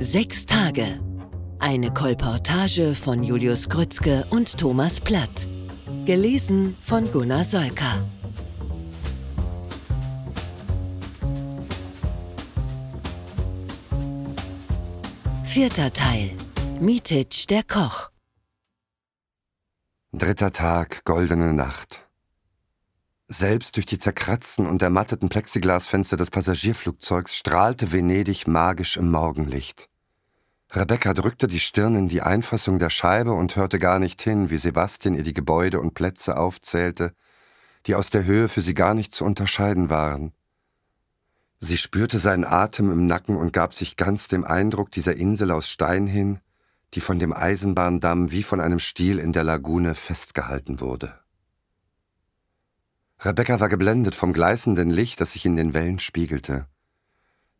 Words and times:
Sechs 0.00 0.46
Tage. 0.46 1.00
Eine 1.58 1.92
Kolportage 1.92 2.94
von 2.94 3.24
Julius 3.24 3.68
Grützke 3.68 4.24
und 4.30 4.56
Thomas 4.56 5.00
Platt. 5.00 5.48
Gelesen 6.06 6.76
von 6.86 7.10
Gunnar 7.10 7.42
Solka. 7.42 7.98
Vierter 15.42 15.92
Teil. 15.92 16.30
Mitic 16.80 17.48
der 17.48 17.64
Koch. 17.64 18.10
Dritter 20.12 20.52
Tag, 20.52 21.04
goldene 21.04 21.52
Nacht. 21.52 22.08
Selbst 23.30 23.76
durch 23.76 23.84
die 23.84 23.98
zerkratzten 23.98 24.66
und 24.66 24.80
ermatteten 24.80 25.28
Plexiglasfenster 25.28 26.16
des 26.16 26.30
Passagierflugzeugs 26.30 27.36
strahlte 27.36 27.92
Venedig 27.92 28.46
magisch 28.46 28.96
im 28.96 29.10
Morgenlicht. 29.10 29.87
Rebecca 30.70 31.14
drückte 31.14 31.46
die 31.46 31.60
Stirn 31.60 31.94
in 31.94 32.08
die 32.08 32.20
Einfassung 32.20 32.78
der 32.78 32.90
Scheibe 32.90 33.32
und 33.32 33.56
hörte 33.56 33.78
gar 33.78 33.98
nicht 33.98 34.20
hin, 34.20 34.50
wie 34.50 34.58
Sebastian 34.58 35.14
ihr 35.14 35.22
die 35.22 35.32
Gebäude 35.32 35.80
und 35.80 35.94
Plätze 35.94 36.36
aufzählte, 36.36 37.14
die 37.86 37.94
aus 37.94 38.10
der 38.10 38.24
Höhe 38.24 38.48
für 38.48 38.60
sie 38.60 38.74
gar 38.74 38.92
nicht 38.92 39.14
zu 39.14 39.24
unterscheiden 39.24 39.88
waren. 39.88 40.32
Sie 41.58 41.78
spürte 41.78 42.18
seinen 42.18 42.44
Atem 42.44 42.92
im 42.92 43.06
Nacken 43.06 43.36
und 43.36 43.52
gab 43.52 43.72
sich 43.72 43.96
ganz 43.96 44.28
dem 44.28 44.44
Eindruck 44.44 44.92
dieser 44.92 45.16
Insel 45.16 45.50
aus 45.52 45.70
Stein 45.70 46.06
hin, 46.06 46.38
die 46.94 47.00
von 47.00 47.18
dem 47.18 47.32
Eisenbahndamm 47.32 48.30
wie 48.30 48.42
von 48.42 48.60
einem 48.60 48.78
Stiel 48.78 49.18
in 49.18 49.32
der 49.32 49.44
Lagune 49.44 49.94
festgehalten 49.94 50.80
wurde. 50.80 51.18
Rebecca 53.20 53.58
war 53.58 53.68
geblendet 53.68 54.14
vom 54.14 54.32
gleißenden 54.32 54.90
Licht, 54.90 55.20
das 55.20 55.32
sich 55.32 55.46
in 55.46 55.56
den 55.56 55.74
Wellen 55.74 55.98
spiegelte. 55.98 56.68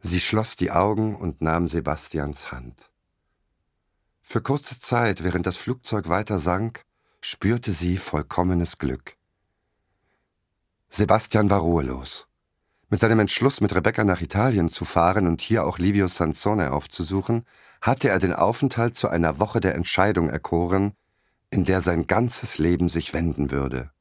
Sie 0.00 0.20
schloss 0.20 0.54
die 0.56 0.70
Augen 0.70 1.16
und 1.16 1.40
nahm 1.40 1.66
Sebastians 1.66 2.52
Hand. 2.52 2.90
Für 4.30 4.42
kurze 4.42 4.78
Zeit, 4.78 5.24
während 5.24 5.46
das 5.46 5.56
Flugzeug 5.56 6.10
weiter 6.10 6.38
sank, 6.38 6.84
spürte 7.22 7.72
sie 7.72 7.96
vollkommenes 7.96 8.76
Glück. 8.76 9.16
Sebastian 10.90 11.48
war 11.48 11.60
ruhelos. 11.60 12.26
Mit 12.90 13.00
seinem 13.00 13.20
Entschluss, 13.20 13.62
mit 13.62 13.74
Rebecca 13.74 14.04
nach 14.04 14.20
Italien 14.20 14.68
zu 14.68 14.84
fahren 14.84 15.26
und 15.26 15.40
hier 15.40 15.64
auch 15.64 15.78
Livio 15.78 16.08
Sansone 16.08 16.74
aufzusuchen, 16.74 17.46
hatte 17.80 18.10
er 18.10 18.18
den 18.18 18.34
Aufenthalt 18.34 18.96
zu 18.96 19.08
einer 19.08 19.38
Woche 19.38 19.60
der 19.60 19.74
Entscheidung 19.74 20.28
erkoren, 20.28 20.92
in 21.48 21.64
der 21.64 21.80
sein 21.80 22.06
ganzes 22.06 22.58
Leben 22.58 22.90
sich 22.90 23.14
wenden 23.14 23.50
würde. 23.50 23.92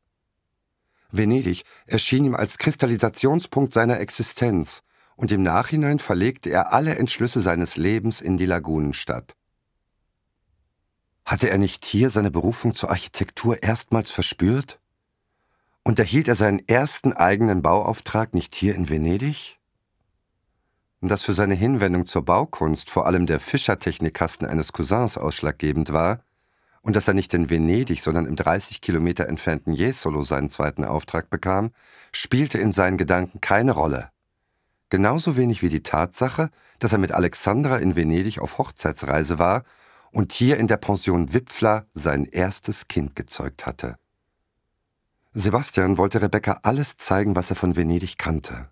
Venedig 1.09 1.63
erschien 1.85 2.25
ihm 2.25 2.35
als 2.35 2.57
Kristallisationspunkt 2.57 3.71
seiner 3.71 4.01
Existenz, 4.01 4.83
und 5.15 5.31
im 5.31 5.41
Nachhinein 5.41 5.99
verlegte 5.99 6.49
er 6.49 6.73
alle 6.73 6.97
Entschlüsse 6.97 7.39
seines 7.39 7.77
Lebens 7.77 8.19
in 8.19 8.35
die 8.35 8.45
Lagunenstadt. 8.45 9.37
Hatte 11.27 11.49
er 11.49 11.57
nicht 11.57 11.83
hier 11.83 12.09
seine 12.09 12.31
Berufung 12.31 12.73
zur 12.73 12.89
Architektur 12.89 13.61
erstmals 13.61 14.09
verspürt? 14.09 14.79
Und 15.83 15.99
erhielt 15.99 16.29
er 16.29 16.35
seinen 16.35 16.65
ersten 16.69 17.11
eigenen 17.11 17.61
Bauauftrag 17.61 18.33
nicht 18.33 18.55
hier 18.55 18.75
in 18.75 18.87
Venedig? 18.87 19.59
Dass 21.01 21.23
für 21.23 21.33
seine 21.33 21.53
Hinwendung 21.53 22.05
zur 22.05 22.23
Baukunst 22.23 22.89
vor 22.89 23.07
allem 23.07 23.25
der 23.25 23.41
Fischertechnikkasten 23.41 24.47
eines 24.47 24.71
Cousins 24.71 25.17
ausschlaggebend 25.17 25.91
war, 25.91 26.21
und 26.81 26.95
dass 26.95 27.09
er 27.09 27.13
nicht 27.13 27.33
in 27.33 27.49
Venedig, 27.49 28.01
sondern 28.01 28.25
im 28.25 28.37
30 28.37 28.79
Kilometer 28.79 29.27
entfernten 29.27 29.73
Jesolo 29.73 30.21
seinen 30.21 30.47
zweiten 30.47 30.85
Auftrag 30.85 31.29
bekam, 31.29 31.71
spielte 32.13 32.57
in 32.57 32.71
seinen 32.71 32.97
Gedanken 32.97 33.41
keine 33.41 33.73
Rolle. 33.73 34.11
Genauso 34.89 35.35
wenig 35.35 35.61
wie 35.61 35.67
die 35.67 35.83
Tatsache, 35.83 36.51
dass 36.79 36.93
er 36.93 36.99
mit 36.99 37.11
Alexandra 37.11 37.79
in 37.79 37.97
Venedig 37.97 38.39
auf 38.39 38.59
Hochzeitsreise 38.59 39.37
war 39.37 39.65
und 40.11 40.31
hier 40.31 40.57
in 40.57 40.67
der 40.67 40.77
Pension 40.77 41.33
Wipfler 41.33 41.85
sein 41.93 42.25
erstes 42.25 42.87
Kind 42.87 43.15
gezeugt 43.15 43.65
hatte. 43.65 43.97
Sebastian 45.33 45.97
wollte 45.97 46.21
Rebecca 46.21 46.59
alles 46.63 46.97
zeigen, 46.97 47.35
was 47.35 47.49
er 47.49 47.55
von 47.55 47.75
Venedig 47.75 48.17
kannte. 48.17 48.69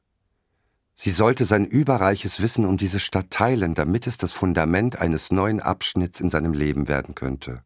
Sie 0.96 1.12
sollte 1.12 1.46
sein 1.46 1.66
überreiches 1.66 2.42
Wissen 2.42 2.66
um 2.66 2.78
diese 2.78 3.00
Stadt 3.00 3.30
teilen, 3.30 3.76
damit 3.76 4.08
es 4.08 4.18
das 4.18 4.32
Fundament 4.32 5.00
eines 5.00 5.30
neuen 5.30 5.60
Abschnitts 5.60 6.22
in 6.22 6.30
seinem 6.30 6.54
Leben 6.54 6.88
werden 6.88 7.16
könnte. 7.16 7.64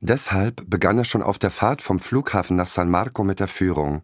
Deshalb 0.00 0.68
begann 0.68 0.98
er 0.98 1.06
schon 1.06 1.22
auf 1.22 1.38
der 1.38 1.50
Fahrt 1.50 1.80
vom 1.80 1.98
Flughafen 1.98 2.56
nach 2.56 2.66
San 2.66 2.90
Marco 2.90 3.24
mit 3.24 3.40
der 3.40 3.48
Führung. 3.48 4.02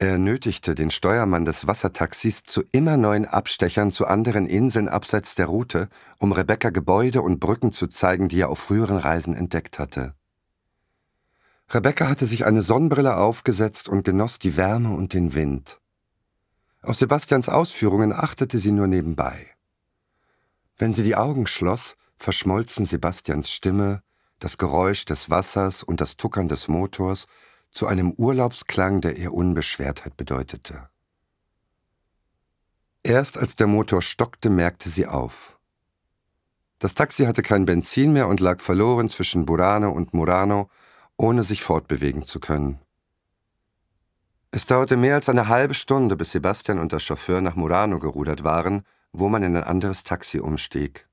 Er 0.00 0.16
nötigte 0.16 0.76
den 0.76 0.92
Steuermann 0.92 1.44
des 1.44 1.66
Wassertaxis 1.66 2.44
zu 2.44 2.62
immer 2.70 2.96
neuen 2.96 3.26
Abstechern 3.26 3.90
zu 3.90 4.06
anderen 4.06 4.46
Inseln 4.46 4.88
abseits 4.88 5.34
der 5.34 5.46
Route, 5.46 5.88
um 6.18 6.30
Rebecca 6.30 6.70
Gebäude 6.70 7.20
und 7.20 7.40
Brücken 7.40 7.72
zu 7.72 7.88
zeigen, 7.88 8.28
die 8.28 8.40
er 8.40 8.48
auf 8.48 8.60
früheren 8.60 8.96
Reisen 8.96 9.34
entdeckt 9.34 9.80
hatte. 9.80 10.14
Rebecca 11.70 12.08
hatte 12.08 12.26
sich 12.26 12.46
eine 12.46 12.62
Sonnenbrille 12.62 13.16
aufgesetzt 13.16 13.88
und 13.88 14.04
genoss 14.04 14.38
die 14.38 14.56
Wärme 14.56 14.94
und 14.94 15.14
den 15.14 15.34
Wind. 15.34 15.80
Auf 16.80 16.94
Sebastians 16.94 17.48
Ausführungen 17.48 18.12
achtete 18.12 18.60
sie 18.60 18.70
nur 18.70 18.86
nebenbei. 18.86 19.48
Wenn 20.76 20.94
sie 20.94 21.02
die 21.02 21.16
Augen 21.16 21.48
schloss, 21.48 21.96
verschmolzen 22.16 22.86
Sebastians 22.86 23.50
Stimme, 23.50 24.02
das 24.38 24.58
Geräusch 24.58 25.04
des 25.06 25.28
Wassers 25.28 25.82
und 25.82 26.00
das 26.00 26.16
Tuckern 26.16 26.46
des 26.46 26.68
Motors 26.68 27.26
zu 27.70 27.86
einem 27.86 28.12
Urlaubsklang, 28.12 29.00
der 29.00 29.16
ihr 29.16 29.32
Unbeschwertheit 29.32 30.16
bedeutete. 30.16 30.88
Erst 33.02 33.38
als 33.38 33.56
der 33.56 33.66
Motor 33.66 34.02
stockte, 34.02 34.50
merkte 34.50 34.88
sie 34.88 35.06
auf. 35.06 35.58
Das 36.78 36.94
Taxi 36.94 37.24
hatte 37.24 37.42
kein 37.42 37.66
Benzin 37.66 38.12
mehr 38.12 38.28
und 38.28 38.40
lag 38.40 38.60
verloren 38.60 39.08
zwischen 39.08 39.46
Burano 39.46 39.90
und 39.90 40.14
Murano, 40.14 40.70
ohne 41.16 41.42
sich 41.42 41.62
fortbewegen 41.62 42.22
zu 42.22 42.38
können. 42.38 42.78
Es 44.50 44.64
dauerte 44.64 44.96
mehr 44.96 45.16
als 45.16 45.28
eine 45.28 45.48
halbe 45.48 45.74
Stunde, 45.74 46.16
bis 46.16 46.32
Sebastian 46.32 46.78
und 46.78 46.92
der 46.92 47.00
Chauffeur 47.00 47.40
nach 47.40 47.56
Murano 47.56 47.98
gerudert 47.98 48.44
waren, 48.44 48.84
wo 49.12 49.28
man 49.28 49.42
in 49.42 49.56
ein 49.56 49.64
anderes 49.64 50.04
Taxi 50.04 50.38
umstieg. 50.38 51.07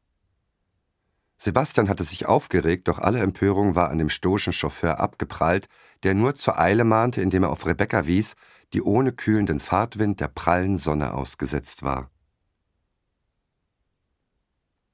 Sebastian 1.38 1.90
hatte 1.90 2.04
sich 2.04 2.26
aufgeregt, 2.26 2.88
doch 2.88 3.00
alle 3.00 3.20
Empörung 3.20 3.76
war 3.76 3.90
an 3.90 3.98
dem 3.98 4.10
stoischen 4.10 4.54
Chauffeur 4.54 5.00
abgeprallt, 5.00 5.68
der 6.04 6.14
nur 6.14 6.36
zur 6.36 6.60
Eile 6.60 6.86
mahnte, 6.86 7.22
indem 7.22 7.44
er 7.44 7.50
auf 7.50 7.66
Rebecca 7.66 8.08
wies, 8.08 8.36
die 8.74 8.82
ohne 8.82 9.12
kühlenden 9.12 9.60
Fahrtwind 9.60 10.20
der 10.20 10.30
prallen 10.30 10.78
Sonne 10.78 11.14
ausgesetzt 11.14 11.84
war. 11.84 12.10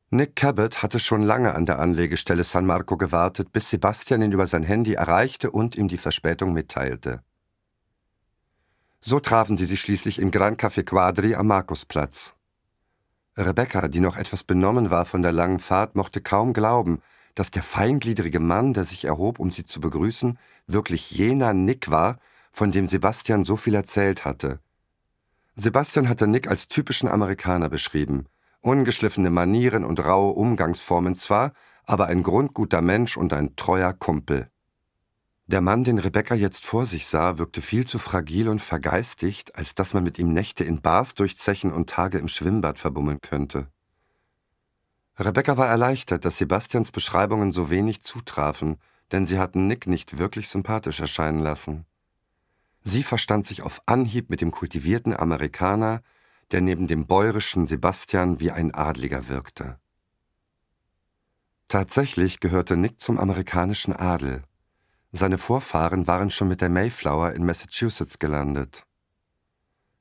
Nick 0.09 0.35
Cabot 0.35 0.83
hatte 0.83 0.99
schon 0.99 1.21
lange 1.21 1.55
an 1.55 1.65
der 1.65 1.79
Anlegestelle 1.79 2.43
San 2.43 2.65
Marco 2.65 2.97
gewartet, 2.97 3.53
bis 3.53 3.69
Sebastian 3.69 4.21
ihn 4.21 4.33
über 4.33 4.45
sein 4.45 4.63
Handy 4.63 4.95
erreichte 4.95 5.51
und 5.51 5.77
ihm 5.77 5.87
die 5.87 5.97
Verspätung 5.97 6.51
mitteilte. 6.51 7.23
So 8.99 9.21
trafen 9.21 9.55
sie 9.55 9.65
sich 9.65 9.79
schließlich 9.79 10.19
im 10.19 10.31
Gran 10.31 10.57
Café 10.57 10.83
Quadri 10.83 11.33
am 11.35 11.47
Markusplatz. 11.47 12.35
Rebecca, 13.37 13.87
die 13.87 14.01
noch 14.01 14.17
etwas 14.17 14.43
benommen 14.43 14.91
war 14.91 15.05
von 15.05 15.21
der 15.21 15.31
langen 15.31 15.59
Fahrt, 15.59 15.95
mochte 15.95 16.21
kaum 16.21 16.53
glauben, 16.53 17.01
dass 17.35 17.51
der 17.51 17.63
feingliedrige 17.63 18.39
Mann, 18.39 18.73
der 18.73 18.83
sich 18.83 19.05
erhob, 19.05 19.39
um 19.39 19.51
sie 19.51 19.63
zu 19.63 19.79
begrüßen, 19.79 20.37
wirklich 20.67 21.11
jener 21.11 21.53
Nick 21.53 21.89
war, 21.89 22.19
von 22.51 22.71
dem 22.71 22.89
Sebastian 22.89 23.45
so 23.45 23.55
viel 23.55 23.75
erzählt 23.75 24.25
hatte. 24.25 24.59
Sebastian 25.55 26.09
hatte 26.09 26.27
Nick 26.27 26.49
als 26.49 26.67
typischen 26.67 27.07
Amerikaner 27.07 27.69
beschrieben, 27.69 28.25
ungeschliffene 28.59 29.29
Manieren 29.29 29.85
und 29.85 30.03
raue 30.03 30.33
Umgangsformen 30.33 31.15
zwar, 31.15 31.53
aber 31.85 32.07
ein 32.07 32.23
grundguter 32.23 32.81
Mensch 32.81 33.15
und 33.15 33.33
ein 33.33 33.55
treuer 33.55 33.93
Kumpel. 33.93 34.49
Der 35.51 35.59
Mann, 35.59 35.83
den 35.83 35.99
Rebecca 35.99 36.33
jetzt 36.33 36.65
vor 36.65 36.85
sich 36.85 37.07
sah, 37.07 37.37
wirkte 37.37 37.61
viel 37.61 37.85
zu 37.85 37.99
fragil 37.99 38.47
und 38.47 38.59
vergeistigt, 38.59 39.57
als 39.57 39.75
dass 39.75 39.93
man 39.93 40.01
mit 40.01 40.17
ihm 40.17 40.31
Nächte 40.31 40.63
in 40.63 40.81
Bars 40.81 41.13
durchzechen 41.13 41.73
und 41.73 41.89
Tage 41.89 42.19
im 42.19 42.29
Schwimmbad 42.29 42.79
verbummeln 42.79 43.19
könnte. 43.19 43.67
Rebecca 45.19 45.57
war 45.57 45.67
erleichtert, 45.67 46.23
dass 46.23 46.37
Sebastians 46.37 46.91
Beschreibungen 46.91 47.51
so 47.51 47.69
wenig 47.69 48.01
zutrafen, 48.01 48.77
denn 49.11 49.25
sie 49.25 49.39
hatten 49.39 49.67
Nick 49.67 49.87
nicht 49.87 50.17
wirklich 50.17 50.47
sympathisch 50.47 51.01
erscheinen 51.01 51.41
lassen. 51.41 51.85
Sie 52.83 53.03
verstand 53.03 53.45
sich 53.45 53.61
auf 53.61 53.81
Anhieb 53.87 54.29
mit 54.29 54.39
dem 54.39 54.51
kultivierten 54.51 55.13
Amerikaner, 55.13 56.01
der 56.51 56.61
neben 56.61 56.87
dem 56.87 57.07
bäuerischen 57.07 57.65
Sebastian 57.65 58.39
wie 58.39 58.51
ein 58.51 58.73
Adliger 58.73 59.27
wirkte. 59.27 59.81
Tatsächlich 61.67 62.39
gehörte 62.39 62.77
Nick 62.77 63.01
zum 63.01 63.19
amerikanischen 63.19 63.93
Adel. 63.93 64.45
Seine 65.11 65.37
Vorfahren 65.37 66.07
waren 66.07 66.29
schon 66.29 66.47
mit 66.47 66.61
der 66.61 66.69
Mayflower 66.69 67.33
in 67.33 67.45
Massachusetts 67.45 68.17
gelandet. 68.19 68.83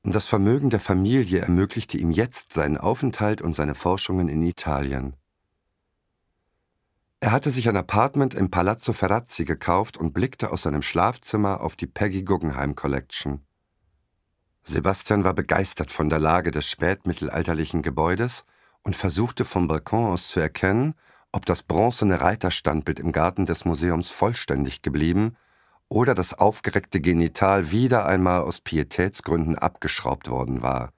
Das 0.03 0.27
Vermögen 0.27 0.69
der 0.69 0.79
Familie 0.79 1.41
ermöglichte 1.41 1.97
ihm 1.97 2.11
jetzt 2.11 2.53
seinen 2.53 2.77
Aufenthalt 2.77 3.41
und 3.41 3.53
seine 3.53 3.75
Forschungen 3.75 4.29
in 4.29 4.41
Italien. 4.41 5.15
Er 7.19 7.31
hatte 7.31 7.51
sich 7.51 7.69
ein 7.69 7.77
Apartment 7.77 8.33
im 8.33 8.49
Palazzo 8.49 8.93
Ferrazzi 8.93 9.45
gekauft 9.45 9.97
und 9.97 10.13
blickte 10.13 10.51
aus 10.51 10.63
seinem 10.63 10.81
Schlafzimmer 10.81 11.61
auf 11.61 11.75
die 11.75 11.85
Peggy 11.85 12.23
Guggenheim 12.23 12.73
Collection. 12.73 13.45
Sebastian 14.63 15.23
war 15.23 15.35
begeistert 15.35 15.91
von 15.91 16.09
der 16.09 16.19
Lage 16.19 16.49
des 16.49 16.67
spätmittelalterlichen 16.67 17.83
Gebäudes 17.83 18.45
und 18.81 18.95
versuchte 18.95 19.45
vom 19.45 19.67
Balkon 19.67 20.05
aus 20.05 20.29
zu 20.29 20.39
erkennen, 20.39 20.95
ob 21.31 21.45
das 21.45 21.63
bronzene 21.63 22.21
Reiterstandbild 22.21 22.99
im 22.99 23.11
Garten 23.11 23.45
des 23.45 23.65
Museums 23.65 24.09
vollständig 24.09 24.81
geblieben 24.81 25.37
oder 25.87 26.15
das 26.15 26.33
aufgereckte 26.33 27.01
Genital 27.01 27.71
wieder 27.71 28.05
einmal 28.05 28.41
aus 28.41 28.61
Pietätsgründen 28.61 29.57
abgeschraubt 29.57 30.29
worden 30.29 30.61
war. 30.61 30.93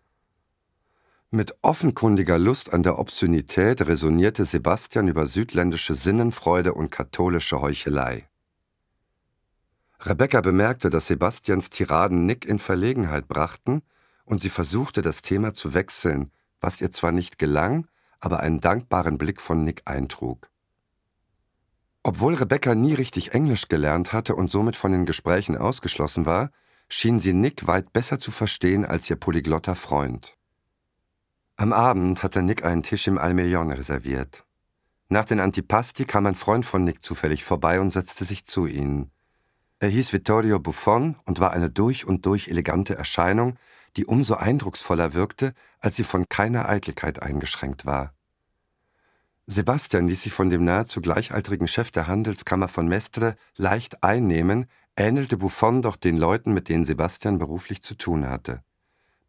Mit 1.31 1.55
offenkundiger 1.63 2.37
Lust 2.37 2.73
an 2.73 2.83
der 2.83 2.99
Obszönität 2.99 3.81
resonierte 3.81 4.45
Sebastian 4.45 5.07
über 5.07 5.25
südländische 5.25 5.95
Sinnenfreude 5.95 6.75
und 6.75 6.91
katholische 6.91 7.59
Heuchelei. 7.59 8.29
Rebecca 9.99 10.41
bemerkte, 10.41 10.91
dass 10.91 11.07
Sebastians 11.07 11.71
Tiraden 11.71 12.27
Nick 12.27 12.45
in 12.45 12.59
Verlegenheit 12.59 13.27
brachten, 13.27 13.81
und 14.25 14.41
sie 14.41 14.49
versuchte, 14.49 15.01
das 15.01 15.21
Thema 15.21 15.55
zu 15.55 15.73
wechseln, 15.73 16.31
was 16.61 16.81
ihr 16.81 16.91
zwar 16.91 17.11
nicht 17.11 17.39
gelang, 17.39 17.87
aber 18.23 18.39
einen 18.39 18.61
dankbaren 18.61 19.17
Blick 19.17 19.41
von 19.41 19.65
Nick 19.65 19.81
eintrug. 19.83 20.49
Obwohl 22.03 22.35
Rebecca 22.35 22.73
nie 22.73 22.93
richtig 22.93 23.33
Englisch 23.33 23.67
gelernt 23.67 24.13
hatte 24.13 24.35
und 24.35 24.49
somit 24.49 24.77
von 24.77 24.93
den 24.93 25.05
Gesprächen 25.05 25.57
ausgeschlossen 25.57 26.25
war, 26.25 26.49
schien 26.87 27.19
sie 27.19 27.33
Nick 27.33 27.67
weit 27.67 27.91
besser 27.91 28.19
zu 28.19 28.31
verstehen 28.31 28.85
als 28.85 29.09
ihr 29.09 29.17
polyglotter 29.17 29.75
Freund. 29.75 30.37
Am 31.57 31.73
Abend 31.73 32.23
hatte 32.23 32.41
Nick 32.41 32.63
einen 32.63 32.81
Tisch 32.83 33.07
im 33.07 33.17
Almelion 33.17 33.71
reserviert. 33.71 34.45
Nach 35.09 35.25
den 35.25 35.41
Antipasti 35.41 36.05
kam 36.05 36.25
ein 36.25 36.35
Freund 36.35 36.65
von 36.65 36.85
Nick 36.85 37.03
zufällig 37.03 37.43
vorbei 37.43 37.81
und 37.81 37.91
setzte 37.91 38.23
sich 38.23 38.45
zu 38.45 38.67
ihnen. 38.67 39.11
Er 39.79 39.89
hieß 39.89 40.13
Vittorio 40.13 40.59
Buffon 40.59 41.17
und 41.25 41.41
war 41.41 41.51
eine 41.51 41.69
durch 41.69 42.05
und 42.05 42.25
durch 42.25 42.47
elegante 42.47 42.95
Erscheinung, 42.95 43.57
die 43.97 44.05
umso 44.05 44.35
eindrucksvoller 44.35 45.13
wirkte, 45.13 45.53
als 45.79 45.95
sie 45.95 46.03
von 46.03 46.27
keiner 46.29 46.67
Eitelkeit 46.67 47.21
eingeschränkt 47.21 47.85
war. 47.85 48.13
Sebastian 49.45 50.07
ließ 50.07 50.21
sich 50.21 50.33
von 50.33 50.49
dem 50.49 50.63
nahezu 50.63 51.01
gleichaltrigen 51.01 51.67
Chef 51.67 51.91
der 51.91 52.07
Handelskammer 52.07 52.69
von 52.69 52.87
Mestre 52.87 53.35
leicht 53.57 54.03
einnehmen, 54.03 54.67
ähnelte 54.95 55.37
Buffon 55.37 55.81
doch 55.81 55.97
den 55.97 56.17
Leuten, 56.17 56.53
mit 56.53 56.69
denen 56.69 56.85
Sebastian 56.85 57.39
beruflich 57.39 57.81
zu 57.81 57.95
tun 57.95 58.29
hatte. 58.29 58.63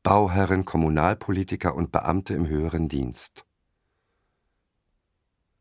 Bauherren, 0.05 0.65
Kommunalpolitiker 0.65 1.75
und 1.75 1.91
Beamte 1.91 2.35
im 2.35 2.47
höheren 2.47 2.89
Dienst. 2.89 3.45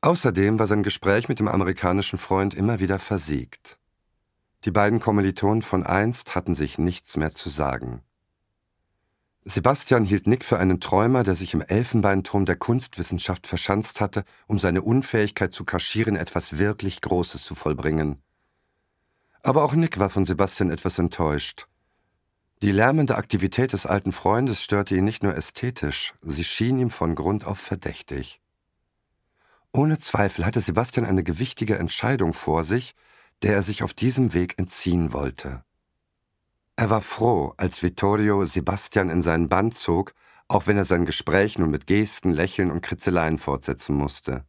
Außerdem 0.01 0.59
war 0.59 0.67
sein 0.67 0.83
Gespräch 0.83 1.29
mit 1.29 1.39
dem 1.39 1.47
amerikanischen 1.47 2.19
Freund 2.19 2.53
immer 2.53 2.79
wieder 2.81 2.99
versiegt. 2.99 3.79
Die 4.65 4.71
beiden 4.71 4.99
Kommilitonen 4.99 5.61
von 5.61 5.83
einst 5.83 6.35
hatten 6.35 6.53
sich 6.53 6.77
nichts 6.77 7.15
mehr 7.15 7.33
zu 7.33 7.49
sagen. 7.49 8.01
Sebastian 9.45 10.05
hielt 10.05 10.25
Nick 10.25 10.45
für 10.45 10.57
einen 10.57 10.79
Träumer, 10.79 11.23
der 11.23 11.35
sich 11.35 11.53
im 11.53 11.61
Elfenbeinturm 11.61 12.45
der 12.45 12.55
Kunstwissenschaft 12.55 13.45
verschanzt 13.45 13.99
hatte, 13.99 14.23
um 14.47 14.57
seine 14.57 14.81
Unfähigkeit 14.81 15.53
zu 15.53 15.65
kaschieren, 15.65 16.15
etwas 16.15 16.57
wirklich 16.57 17.01
Großes 17.01 17.43
zu 17.43 17.53
vollbringen. 17.53 18.21
Aber 19.41 19.63
auch 19.63 19.73
Nick 19.73 19.99
war 19.99 20.09
von 20.09 20.23
Sebastian 20.23 20.71
etwas 20.71 20.97
enttäuscht. 20.97 21.67
Die 22.61 22.71
lärmende 22.71 23.17
Aktivität 23.17 23.73
des 23.73 23.85
alten 23.85 24.13
Freundes 24.13 24.63
störte 24.63 24.95
ihn 24.95 25.03
nicht 25.03 25.23
nur 25.23 25.35
ästhetisch, 25.35 26.13
sie 26.21 26.45
schien 26.45 26.79
ihm 26.79 26.89
von 26.89 27.13
Grund 27.13 27.45
auf 27.45 27.59
verdächtig. 27.59 28.39
Ohne 29.73 29.99
Zweifel 29.99 30.45
hatte 30.45 30.61
Sebastian 30.61 31.05
eine 31.05 31.23
gewichtige 31.23 31.77
Entscheidung 31.77 32.31
vor 32.31 32.63
sich, 32.63 32.95
der 33.41 33.55
er 33.55 33.63
sich 33.63 33.83
auf 33.83 33.93
diesem 33.93 34.33
Weg 34.33 34.57
entziehen 34.57 35.11
wollte. 35.11 35.65
Er 36.83 36.89
war 36.89 37.01
froh, 37.01 37.53
als 37.55 37.81
Vittorio 37.81 38.43
Sebastian 38.43 39.09
in 39.09 39.21
seinen 39.21 39.47
Band 39.47 39.73
zog, 39.73 40.13
auch 40.49 40.67
wenn 40.67 40.75
er 40.75 40.83
sein 40.83 41.05
Gespräch 41.05 41.57
nun 41.57 41.71
mit 41.71 41.87
Gesten, 41.87 42.29
Lächeln 42.29 42.71
und 42.71 42.81
Kritzeleien 42.81 43.37
fortsetzen 43.37 43.95
musste. 43.95 44.43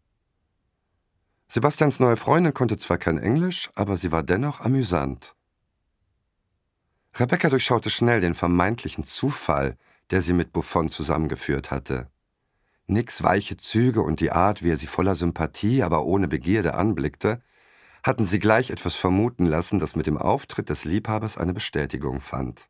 Sebastians 1.47 2.01
neue 2.01 2.17
Freundin 2.17 2.53
konnte 2.53 2.77
zwar 2.77 2.99
kein 2.99 3.19
Englisch, 3.19 3.71
aber 3.77 3.97
sie 3.97 4.11
war 4.11 4.25
dennoch 4.25 4.61
amüsant. 4.61 5.37
Rebecca 7.15 7.51
durchschaute 7.51 7.89
schnell 7.89 8.21
den 8.21 8.35
vermeintlichen 8.35 9.05
Zufall, 9.05 9.79
der 10.11 10.21
sie 10.21 10.33
mit 10.33 10.53
Buffon 10.53 10.89
zusammengeführt 10.89 11.71
hatte. 11.71 12.11
Nicks 12.89 13.23
weiche 13.23 13.59
Züge 13.59 14.03
und 14.03 14.19
die 14.19 14.33
Art, 14.33 14.65
wie 14.65 14.73
er 14.73 14.77
sie 14.77 14.89
voller 14.89 15.15
Sympathie, 15.15 15.85
aber 15.85 16.05
ohne 16.05 16.27
Begierde 16.27 16.75
anblickte, 16.75 17.41
hatten 18.05 18.27
sie 18.27 18.39
gleich 18.39 18.71
etwas 18.71 18.95
vermuten 18.95 19.47
lassen, 19.47 19.79
das 19.79 19.97
mit 19.97 20.07
dem 20.07 20.19
Auftritt 20.19 20.69
des 20.69 20.85
Liebhabers 20.85 21.39
eine 21.39 21.55
Bestätigung 21.55 22.21
fand. 22.21 22.69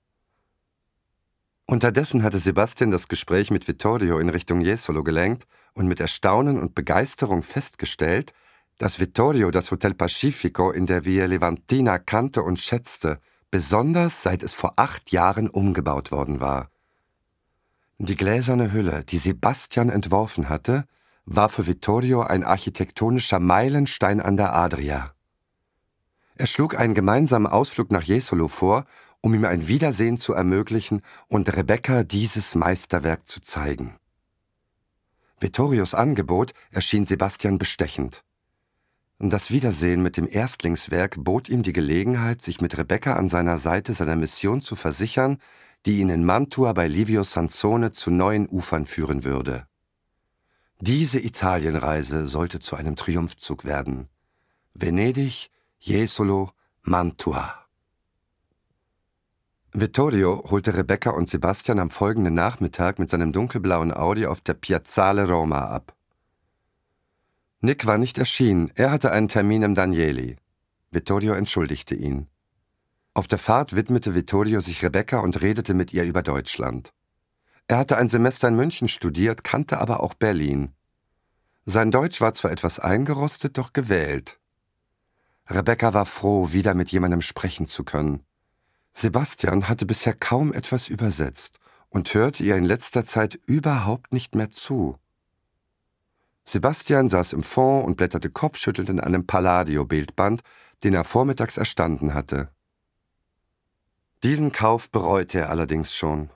Unterdessen 1.67 2.23
hatte 2.23 2.39
Sebastian 2.39 2.93
das 2.93 3.09
Gespräch 3.09 3.51
mit 3.51 3.67
Vittorio 3.67 4.19
in 4.19 4.29
Richtung 4.29 4.61
Jesolo 4.61 5.03
gelenkt 5.03 5.47
und 5.73 5.89
mit 5.89 5.99
Erstaunen 5.99 6.59
und 6.59 6.77
Begeisterung 6.77 7.43
festgestellt, 7.43 8.33
dass 8.79 9.01
Vittorio 9.01 9.51
das 9.51 9.71
Hotel 9.71 9.95
Pacifico 9.95 10.71
in 10.71 10.87
der 10.87 11.05
Via 11.05 11.27
Levantina 11.27 11.99
kannte 11.99 12.43
und 12.43 12.61
schätzte, 12.61 13.19
besonders 13.51 14.23
seit 14.23 14.43
es 14.45 14.53
vor 14.53 14.75
acht 14.77 15.11
Jahren 15.11 15.49
umgebaut 15.49 16.13
worden 16.13 16.41
war. 16.41 16.71
Die 17.99 18.17
gläserne 18.17 18.73
Hülle, 18.73 19.05
die 19.05 19.19
Sebastian 19.19 19.89
entworfen 19.89 20.49
hatte, 20.49 20.85
war 21.25 21.49
für 21.49 21.67
Vittorio 21.67 22.23
ein 22.23 22.45
architektonischer 22.45 23.41
Meilenstein 23.41 24.21
an 24.21 24.37
der 24.37 24.55
Adria. 24.55 25.14
Er 26.37 26.47
schlug 26.47 26.79
einen 26.79 26.95
gemeinsamen 26.95 27.47
Ausflug 27.47 27.93
nach 27.93 28.03
Jesolo 28.03 28.49
vor, 28.49 28.87
um 29.21 29.35
ihm 29.35 29.45
ein 29.45 29.69
Wiedersehen 29.69 30.19
zu 30.19 30.33
ermöglichen 30.35 31.03
und 31.29 31.55
Rebecca 31.57 32.03
dieses 32.03 32.55
Meisterwerk 32.55 33.27
zu 33.27 33.41
zeigen. 33.41 33.97
Vittorios 35.39 35.95
Angebot 35.95 36.53
erschien 36.71 37.05
Sebastian 37.05 37.59
bestechend. 37.59 38.25
Das 39.21 39.51
Wiedersehen 39.51 40.03
mit 40.03 40.17
dem 40.17 40.29
Erstlingswerk 40.29 41.17
bot 41.23 41.49
ihm 41.49 41.63
die 41.63 41.73
Gelegenheit, 41.73 42.43
sich 42.43 42.61
mit 42.61 42.77
Rebecca 42.77 43.15
an 43.15 43.29
seiner 43.29 43.59
Seite 43.59 43.93
seiner 43.93 44.17
Mission 44.17 44.61
zu 44.61 44.77
versichern, 44.77 45.39
die 45.87 46.01
ihn 46.01 46.09
in 46.09 46.25
Mantua 46.25 46.73
bei 46.73 46.89
Livio 46.89 47.23
Sansone 47.23 47.93
zu 47.93 48.11
neuen 48.11 48.49
Ufern 48.49 48.87
führen 48.87 49.25
würde. 49.25 49.67
Diese 50.81 51.21
Italienreise 51.21 52.27
sollte 52.27 52.61
zu 52.61 52.77
einem 52.77 52.97
Triumphzug 52.97 53.65
werden. 53.65 54.09
Venedig, 54.75 55.51
Jesolo, 55.87 56.51
Mantua. 56.85 57.67
Vittorio 59.75 60.43
holte 60.51 60.75
Rebecca 60.75 61.11
und 61.11 61.29
Sebastian 61.29 61.79
am 61.79 61.91
folgenden 61.91 62.33
Nachmittag 62.33 62.99
mit 62.99 63.11
seinem 63.11 63.33
dunkelblauen 63.33 63.93
Audi 63.93 64.25
auf 64.25 64.41
der 64.41 64.55
Piazzale 64.55 65.29
Roma 65.29 65.67
ab. 65.67 65.95
Nick 67.61 67.85
war 67.85 67.99
nicht 67.99 68.17
erschienen, 68.17 68.73
er 68.77 68.91
hatte 68.91 69.13
einen 69.13 69.29
Termin 69.29 69.61
im 69.61 69.75
Danieli. 69.75 70.37
Vittorio 70.91 71.35
entschuldigte 71.35 71.95
ihn. 71.95 72.29
Auf 73.13 73.29
der 73.29 73.39
Fahrt 73.39 73.77
widmete 73.77 74.15
Vittorio 74.15 74.61
sich 74.61 74.83
Rebecca 74.83 75.19
und 75.19 75.43
redete 75.43 75.75
mit 75.75 75.93
ihr 75.93 76.05
über 76.05 76.23
Deutschland. 76.23 76.95
Er 77.69 77.77
hatte 77.77 77.99
ein 77.99 78.09
Semester 78.09 78.49
in 78.49 78.57
München 78.57 78.89
studiert, 78.89 79.45
kannte 79.45 79.77
aber 79.83 80.03
auch 80.03 80.15
Berlin. 80.15 80.73
Sein 81.67 81.91
Deutsch 81.91 82.23
war 82.23 82.33
zwar 82.33 82.53
etwas 82.53 82.79
eingerostet, 82.79 83.59
doch 83.59 83.75
gewählt. 83.75 84.39
Rebecca 85.49 85.93
war 85.93 86.07
froh, 86.07 86.53
wieder 86.53 86.75
mit 86.75 86.91
jemandem 86.91 87.21
sprechen 87.21 87.67
zu 87.67 87.85
können. 87.85 88.25
Sebastian 88.95 89.69
hatte 89.69 89.87
bisher 89.87 90.15
kaum 90.15 90.53
etwas 90.53 90.89
übersetzt 90.89 91.59
und 91.91 92.13
hörte 92.15 92.43
ihr 92.43 92.57
in 92.57 92.65
letzter 92.65 93.05
Zeit 93.05 93.39
überhaupt 93.47 94.13
nicht 94.13 94.35
mehr 94.35 94.51
zu. 94.51 94.97
Sebastian 96.45 97.09
saß 97.09 97.33
im 97.33 97.43
Fond 97.43 97.87
und 97.87 97.97
blätterte 97.97 98.31
kopfschüttelnd 98.31 98.91
in 98.91 99.01
einem 99.01 99.27
Palladio-Bildband, 99.27 100.43
den 100.83 100.95
er 100.95 101.05
vormittags 101.05 101.57
erstanden 101.57 102.15
hatte. 102.15 102.51
Diesen 104.23 104.53
Kauf 104.53 104.91
bereute 104.91 105.41
er 105.41 105.51
allerdings 105.51 105.95
schon. 105.95 106.31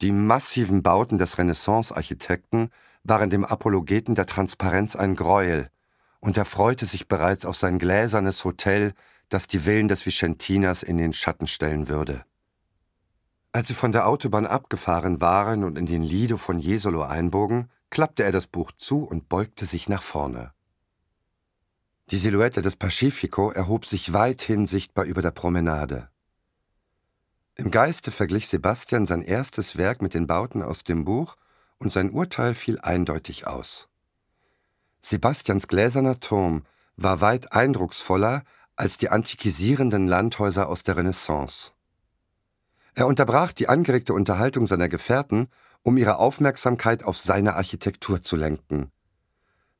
Die 0.00 0.12
massiven 0.12 0.82
Bauten 0.82 1.18
des 1.18 1.38
Renaissance-Architekten 1.38 2.70
waren 3.02 3.30
dem 3.30 3.44
Apologeten 3.44 4.14
der 4.14 4.26
Transparenz 4.26 4.96
ein 4.96 5.16
Greuel, 5.16 5.70
und 6.20 6.36
er 6.36 6.44
freute 6.44 6.86
sich 6.86 7.08
bereits 7.08 7.44
auf 7.44 7.56
sein 7.56 7.78
gläsernes 7.78 8.44
Hotel, 8.44 8.94
das 9.28 9.46
die 9.46 9.60
Villen 9.60 9.88
des 9.88 10.04
Vicentinas 10.06 10.82
in 10.82 10.98
den 10.98 11.12
Schatten 11.12 11.46
stellen 11.46 11.88
würde. 11.88 12.24
Als 13.52 13.68
sie 13.68 13.74
von 13.74 13.92
der 13.92 14.06
Autobahn 14.06 14.46
abgefahren 14.46 15.20
waren 15.20 15.64
und 15.64 15.78
in 15.78 15.86
den 15.86 16.02
Lido 16.02 16.36
von 16.36 16.58
Jesolo 16.58 17.02
einbogen, 17.02 17.70
klappte 17.90 18.22
er 18.22 18.32
das 18.32 18.46
Buch 18.46 18.72
zu 18.72 19.04
und 19.04 19.28
beugte 19.28 19.64
sich 19.64 19.88
nach 19.88 20.02
vorne. 20.02 20.52
Die 22.10 22.18
Silhouette 22.18 22.62
des 22.62 22.76
Pacifico 22.76 23.50
erhob 23.50 23.86
sich 23.86 24.12
weithin 24.12 24.66
sichtbar 24.66 25.06
über 25.06 25.22
der 25.22 25.32
Promenade. 25.32 26.08
Im 27.56 27.70
Geiste 27.70 28.10
verglich 28.10 28.48
Sebastian 28.48 29.06
sein 29.06 29.22
erstes 29.22 29.76
Werk 29.76 30.02
mit 30.02 30.14
den 30.14 30.26
Bauten 30.26 30.62
aus 30.62 30.84
dem 30.84 31.04
Buch, 31.04 31.36
und 31.78 31.90
sein 31.90 32.10
Urteil 32.10 32.54
fiel 32.54 32.78
eindeutig 32.80 33.46
aus. 33.46 33.88
Sebastians 35.08 35.68
gläserner 35.68 36.18
Turm 36.18 36.64
war 36.96 37.20
weit 37.20 37.52
eindrucksvoller 37.52 38.42
als 38.74 38.98
die 38.98 39.08
antikisierenden 39.08 40.08
Landhäuser 40.08 40.68
aus 40.68 40.82
der 40.82 40.96
Renaissance. 40.96 41.70
Er 42.94 43.06
unterbrach 43.06 43.52
die 43.52 43.68
angeregte 43.68 44.14
Unterhaltung 44.14 44.66
seiner 44.66 44.88
Gefährten, 44.88 45.46
um 45.82 45.96
ihre 45.96 46.16
Aufmerksamkeit 46.16 47.04
auf 47.04 47.18
seine 47.18 47.54
Architektur 47.54 48.20
zu 48.20 48.34
lenken. 48.34 48.90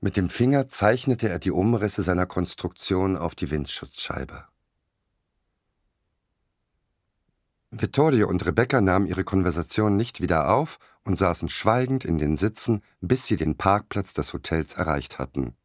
Mit 0.00 0.16
dem 0.16 0.28
Finger 0.28 0.68
zeichnete 0.68 1.28
er 1.28 1.40
die 1.40 1.50
Umrisse 1.50 2.04
seiner 2.04 2.26
Konstruktion 2.26 3.16
auf 3.16 3.34
die 3.34 3.50
Windschutzscheibe. 3.50 4.44
Vittorio 7.70 8.28
und 8.28 8.46
Rebecca 8.46 8.80
nahmen 8.80 9.06
ihre 9.06 9.24
Konversation 9.24 9.96
nicht 9.96 10.20
wieder 10.20 10.52
auf 10.52 10.78
und 11.04 11.16
saßen 11.16 11.48
schweigend 11.48 12.04
in 12.04 12.18
den 12.18 12.36
Sitzen, 12.36 12.82
bis 13.00 13.26
sie 13.26 13.36
den 13.36 13.56
Parkplatz 13.56 14.14
des 14.14 14.32
Hotels 14.32 14.74
erreicht 14.74 15.18
hatten. 15.18 15.56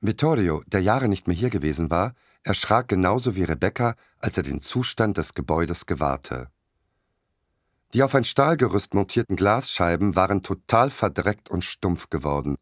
Vittorio, 0.00 0.62
der 0.66 0.80
Jahre 0.80 1.08
nicht 1.08 1.26
mehr 1.26 1.36
hier 1.36 1.50
gewesen 1.50 1.90
war, 1.90 2.14
erschrak 2.44 2.88
genauso 2.88 3.34
wie 3.34 3.42
Rebecca, 3.42 3.96
als 4.20 4.36
er 4.36 4.44
den 4.44 4.60
Zustand 4.60 5.16
des 5.16 5.34
Gebäudes 5.34 5.86
gewahrte. 5.86 6.48
Die 7.94 8.02
auf 8.02 8.14
ein 8.14 8.24
Stahlgerüst 8.24 8.94
montierten 8.94 9.34
Glasscheiben 9.34 10.14
waren 10.14 10.42
total 10.42 10.90
verdreckt 10.90 11.48
und 11.48 11.64
stumpf 11.64 12.10
geworden. 12.10 12.56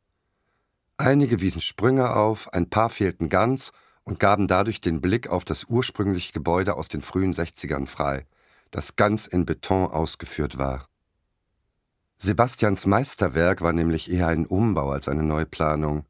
Einige 0.96 1.40
wiesen 1.40 1.60
Sprünge 1.60 2.14
auf, 2.14 2.52
ein 2.54 2.70
paar 2.70 2.88
fehlten 2.88 3.28
ganz 3.28 3.72
und 4.06 4.20
gaben 4.20 4.46
dadurch 4.46 4.80
den 4.80 5.02
Blick 5.02 5.28
auf 5.28 5.44
das 5.44 5.64
ursprüngliche 5.64 6.32
Gebäude 6.32 6.76
aus 6.76 6.88
den 6.88 7.02
frühen 7.02 7.34
60ern 7.34 7.86
frei, 7.86 8.24
das 8.70 8.96
ganz 8.96 9.26
in 9.26 9.44
Beton 9.44 9.90
ausgeführt 9.90 10.56
war. 10.56 10.88
Sebastians 12.18 12.86
Meisterwerk 12.86 13.60
war 13.60 13.74
nämlich 13.74 14.10
eher 14.10 14.28
ein 14.28 14.46
Umbau 14.46 14.90
als 14.90 15.08
eine 15.08 15.24
Neuplanung. 15.24 16.06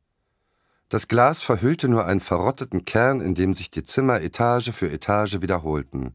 Das 0.88 1.09
Glas 1.09 1.43
verhüllte 1.43 1.88
nur 1.88 2.07
einen 2.07 2.21
verrotteten 2.21 2.85
Kern, 2.85 3.21
in 3.21 3.35
dem 3.35 3.57
sich 3.57 3.71
die 3.71 3.83
Zimmer 3.83 4.21
Etage 4.21 4.71
für 4.71 4.88
Etage 4.88 5.41
wiederholten. 5.41 6.15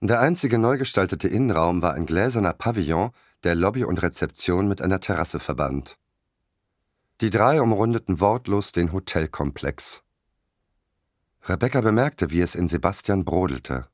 Der 0.00 0.20
einzige 0.20 0.56
neu 0.58 0.78
gestaltete 0.78 1.28
Innenraum 1.28 1.82
war 1.82 1.92
ein 1.92 2.06
gläserner 2.06 2.54
Pavillon, 2.54 3.10
der 3.44 3.54
Lobby 3.54 3.84
und 3.84 4.00
Rezeption 4.00 4.66
mit 4.66 4.80
einer 4.80 5.00
Terrasse 5.00 5.40
verband. 5.40 5.98
Die 7.20 7.28
drei 7.28 7.60
umrundeten 7.60 8.18
wortlos 8.18 8.72
den 8.72 8.92
Hotelkomplex. 8.92 10.02
Rebecca 11.44 11.80
bemerkte, 11.80 12.30
wie 12.30 12.40
es 12.40 12.54
in 12.54 12.68
Sebastian 12.68 13.24
brodelte. 13.24 13.88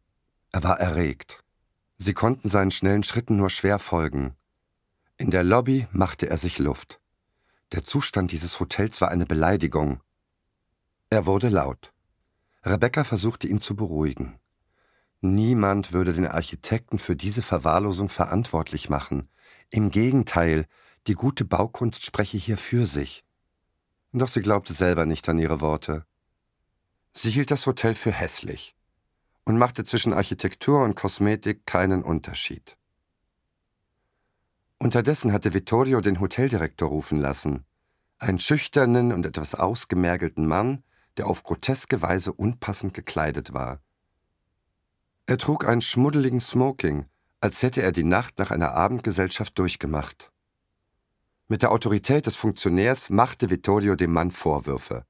Er 0.53 0.63
war 0.63 0.81
erregt. 0.81 1.45
Sie 1.99 2.13
konnten 2.13 2.49
seinen 2.49 2.71
schnellen 2.71 3.03
Schritten 3.03 3.37
nur 3.37 3.51
schwer 3.51 3.79
folgen. 3.79 4.35
In 5.17 5.31
der 5.31 5.45
Lobby 5.45 5.87
machte 5.93 6.29
er 6.29 6.39
sich 6.39 6.59
Luft. 6.59 7.01
Der 7.73 7.85
Zustand 7.85 8.33
dieses 8.33 8.61
Hotels 8.61 9.01
war 9.01 9.11
eine 9.11 9.27
Beleidigung. 9.27 10.01
Er 11.09 11.27
wurde 11.27 11.49
laut. 11.49 11.93
Rebecca 12.65 13.05
versuchte 13.05 13.47
ihn 13.47 13.61
zu 13.61 13.77
beruhigen. 13.77 14.39
Niemand 15.21 15.93
würde 15.93 16.13
den 16.13 16.27
Architekten 16.27 16.99
für 16.99 17.17
diese 17.17 17.43
Verwahrlosung 17.43 18.09
verantwortlich 18.09 18.91
machen. 18.91 19.29
Im 19.71 19.91
Gegenteil, 19.91 20.67
die 21.07 21.15
gute 21.15 21.45
Baukunst 21.45 22.05
spreche 22.05 22.37
hier 22.37 22.59
für 22.59 22.87
sich. 22.87 23.25
Doch 24.13 24.29
sie 24.29 24.43
glaubte 24.43 24.75
selber 24.75 25.07
nicht 25.07 25.29
an 25.29 25.39
ihre 25.39 25.61
Worte. 25.61 26.05
Sie 27.19 27.31
hielt 27.31 27.51
das 27.51 27.65
Hotel 27.65 27.95
für 27.95 28.13
hässlich 28.13 28.77
und 29.45 29.57
machte 29.57 29.85
zwischen 29.85 30.13
Architektur 30.13 30.85
und 30.85 30.97
Kosmetik 30.97 31.65
keinen 31.65 32.03
Unterschied. 32.03 32.77
Unterdessen 34.79 35.33
hatte 35.33 35.55
Vittorio 35.55 36.03
den 36.03 36.21
Hoteldirektor 36.21 36.91
rufen 36.91 37.19
lassen, 37.19 37.65
einen 38.19 38.39
schüchternen 38.39 39.13
und 39.13 39.25
etwas 39.25 39.55
ausgemergelten 39.55 40.47
Mann, 40.47 40.85
der 41.17 41.27
auf 41.27 41.43
groteske 41.43 42.03
Weise 42.03 42.35
unpassend 42.35 42.93
gekleidet 42.93 43.55
war. 43.55 43.81
Er 45.25 45.39
trug 45.39 45.67
einen 45.67 45.81
schmuddeligen 45.81 46.41
Smoking, 46.41 47.07
als 47.41 47.63
hätte 47.63 47.81
er 47.81 47.93
die 47.93 48.05
Nacht 48.05 48.39
nach 48.39 48.51
einer 48.51 48.75
Abendgesellschaft 48.75 49.59
durchgemacht. 49.59 50.33
Mit 51.49 51.63
der 51.63 51.73
Autorität 51.73 52.27
des 52.27 52.37
Funktionärs 52.37 53.09
machte 53.09 53.49
Vittorio 53.49 53.95
dem 53.95 54.13
Mann 54.13 54.31
Vorwürfe. 54.31 55.07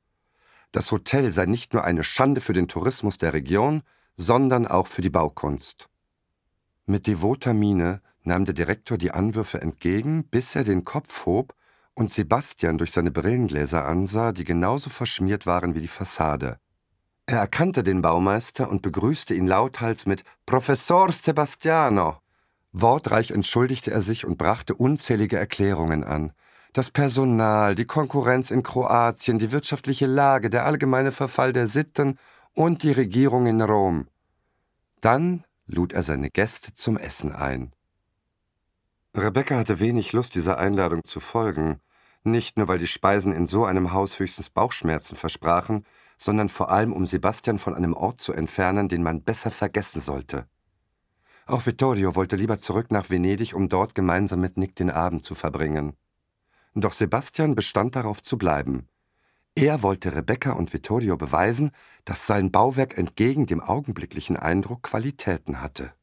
Das 0.73 0.91
Hotel 0.93 1.33
sei 1.33 1.47
nicht 1.47 1.73
nur 1.73 1.85
eine 1.85 2.03
Schande 2.03 2.41
für 2.41 2.53
den 2.53 2.69
Tourismus 2.69 3.19
der 3.19 3.33
Region, 3.33 3.83
sondern 4.17 4.67
auch 4.67 4.87
für 4.87 5.03
die 5.03 5.11
Baukunst. 5.11 5.89
Mit 6.87 7.07
devoter 7.07 7.55
Miene 7.55 8.01
nahm 8.23 8.45
der 8.45 8.55
Direktor 8.55 8.99
die 8.99 9.11
Anwürfe 9.11 9.61
entgegen, 9.61 10.25
bis 10.25 10.55
er 10.55 10.65
den 10.65 10.85
Kopf 10.85 11.27
hob 11.27 11.55
und 11.95 12.11
Sebastian 12.11 12.79
durch 12.79 12.93
seine 12.93 13.11
Brillengläser 13.11 13.87
ansah, 13.87 14.33
die 14.33 14.45
genauso 14.45 14.91
verschmiert 14.91 15.47
waren 15.47 15.75
wie 15.75 15.81
die 15.81 15.89
Fassade. 15.89 16.59
Er 17.27 17.39
erkannte 17.39 17.83
den 17.83 18.03
Baumeister 18.03 18.71
und 18.71 18.83
begrüßte 18.83 19.35
ihn 19.35 19.49
lauthals 19.49 20.07
mit 20.07 20.23
Professor 20.45 21.11
Sebastiano. 21.11 22.19
Wortreich 22.73 23.33
entschuldigte 23.33 23.91
er 23.91 24.01
sich 24.01 24.25
und 24.25 24.39
brachte 24.39 24.75
unzählige 24.75 25.37
Erklärungen 25.37 26.05
an. 26.05 26.33
Das 26.77 26.91
Personal, 26.91 27.75
die 27.75 27.87
Konkurrenz 27.87 28.51
in 28.51 28.63
Kroatien, 28.63 29.39
die 29.39 29.51
wirtschaftliche 29.51 30.05
Lage, 30.05 30.51
der 30.51 30.67
allgemeine 30.67 31.11
Verfall 31.11 31.55
der 31.55 31.69
Sitten 31.69 32.19
und 32.53 32.83
die 32.83 32.93
Regierung 32.93 33.47
in 33.47 33.63
Rom. 33.63 34.09
Dann 35.01 35.45
lud 35.67 35.95
er 35.95 36.03
seine 36.03 36.29
Gäste 36.29 36.75
zum 36.75 36.99
Essen 36.99 37.33
ein. 37.33 37.73
Rebecca 39.17 39.57
hatte 39.57 39.81
wenig 39.81 40.13
Lust, 40.13 40.35
dieser 40.35 40.59
Einladung 40.59 41.03
zu 41.03 41.19
folgen, 41.19 41.81
nicht 42.25 42.59
nur 42.59 42.69
weil 42.69 42.77
die 42.77 42.87
Speisen 42.87 43.33
in 43.33 43.47
so 43.47 43.65
einem 43.65 43.95
Haus 43.95 44.19
höchstens 44.19 44.51
Bauchschmerzen 44.51 45.17
versprachen, 45.17 45.87
sondern 46.19 46.51
vor 46.51 46.71
allem 46.71 46.93
um 46.93 47.07
Sebastian 47.07 47.59
von 47.59 47.75
einem 47.75 47.95
Ort 47.95 48.21
zu 48.21 48.35
entfernen, 48.35 48.91
den 48.91 49.03
man 49.03 49.23
besser 49.23 49.51
vergessen 49.51 50.03
sollte. 50.03 50.47
Auch 51.47 51.65
Vittorio 51.65 52.15
wollte 52.17 52.37
lieber 52.37 52.59
zurück 52.59 52.91
nach 52.91 53.09
Venedig, 53.09 53.55
um 53.55 53.71
dort 53.71 53.95
gemeinsam 53.95 54.43
mit 54.43 54.59
Nick 54.59 54.77
den 54.77 54.91
Abend 54.91 55.25
zu 55.25 55.35
verbringen. 55.35 55.97
Doch 56.79 56.93
Sebastian 56.93 57.55
bestand 57.55 57.97
darauf 57.97 58.23
zu 58.23 58.37
bleiben. 58.37 58.87
Er 59.55 59.83
wollte 59.83 60.15
Rebecca 60.15 60.53
und 60.53 60.75
Vittorio 60.75 61.17
beweisen, 61.17 61.71
dass 62.05 62.27
sein 62.27 62.53
Bauwerk 62.53 62.99
entgegen 62.99 63.47
dem 63.47 63.63
augenblicklichen 63.63 64.37
Eindruck 64.37 64.83
Qualitäten 64.83 65.63
hatte. 65.63 65.95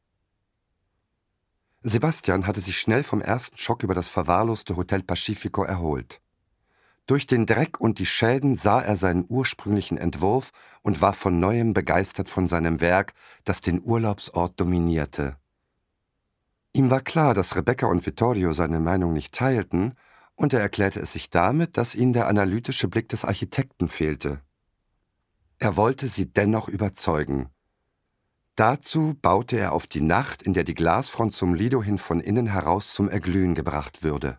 Sebastian 1.84 2.48
hatte 2.48 2.60
sich 2.60 2.80
schnell 2.80 3.04
vom 3.04 3.20
ersten 3.20 3.56
Schock 3.56 3.84
über 3.84 3.94
das 3.94 4.08
verwahrloste 4.08 4.74
Hotel 4.74 5.04
Pacifico 5.04 5.62
erholt. 5.62 6.20
Durch 7.06 7.28
den 7.28 7.46
Dreck 7.46 7.78
und 7.78 8.00
die 8.00 8.06
Schäden 8.06 8.56
sah 8.56 8.80
er 8.80 8.96
seinen 8.96 9.26
ursprünglichen 9.28 9.96
Entwurf 9.96 10.50
und 10.82 11.00
war 11.00 11.12
von 11.12 11.38
neuem 11.38 11.72
begeistert 11.72 12.28
von 12.28 12.48
seinem 12.48 12.80
Werk, 12.80 13.12
das 13.44 13.60
den 13.60 13.80
Urlaubsort 13.80 14.58
dominierte. 14.58 15.36
Ihm 16.72 16.90
war 16.90 17.02
klar, 17.02 17.32
dass 17.32 17.54
Rebecca 17.54 17.86
und 17.86 18.04
Vittorio 18.04 18.52
seine 18.52 18.80
Meinung 18.80 19.12
nicht 19.12 19.32
teilten, 19.32 19.94
und 20.36 20.52
er 20.52 20.60
erklärte 20.60 21.00
es 21.00 21.12
sich 21.12 21.30
damit, 21.30 21.76
dass 21.76 21.94
ihnen 21.94 22.12
der 22.12 22.28
analytische 22.28 22.88
Blick 22.88 23.08
des 23.08 23.24
Architekten 23.24 23.88
fehlte. 23.88 24.40
Er 25.58 25.76
wollte 25.76 26.08
sie 26.08 26.32
dennoch 26.32 26.68
überzeugen. 26.68 27.48
Dazu 28.56 29.16
baute 29.20 29.56
er 29.56 29.72
auf 29.72 29.86
die 29.86 30.00
Nacht, 30.00 30.42
in 30.42 30.52
der 30.52 30.64
die 30.64 30.74
Glasfront 30.74 31.34
zum 31.34 31.54
Lido 31.54 31.82
hin 31.82 31.98
von 31.98 32.20
innen 32.20 32.46
heraus 32.46 32.94
zum 32.94 33.08
Erglühen 33.08 33.54
gebracht 33.54 34.02
würde. 34.02 34.38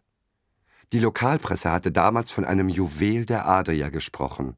Die 0.93 0.99
Lokalpresse 0.99 1.71
hatte 1.71 1.91
damals 1.91 2.31
von 2.31 2.45
einem 2.45 2.69
Juwel 2.69 3.25
der 3.25 3.47
Adria 3.47 3.89
gesprochen. 3.89 4.55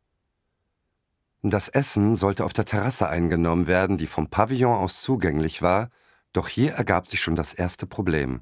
Das 1.41 1.70
Essen 1.70 2.15
sollte 2.15 2.44
auf 2.44 2.53
der 2.53 2.65
Terrasse 2.65 3.08
eingenommen 3.08 3.67
werden, 3.67 3.98
die 3.98 4.08
vom 4.08 4.29
Pavillon 4.29 4.75
aus 4.75 5.01
zugänglich 5.01 5.62
war, 5.62 5.89
doch 6.34 6.50
hier 6.50 6.74
ergab 6.74 7.08
sich 7.08 7.22
schon 7.22 7.36
das 7.36 7.53
erste 7.53 7.88
Problem. 7.88 8.41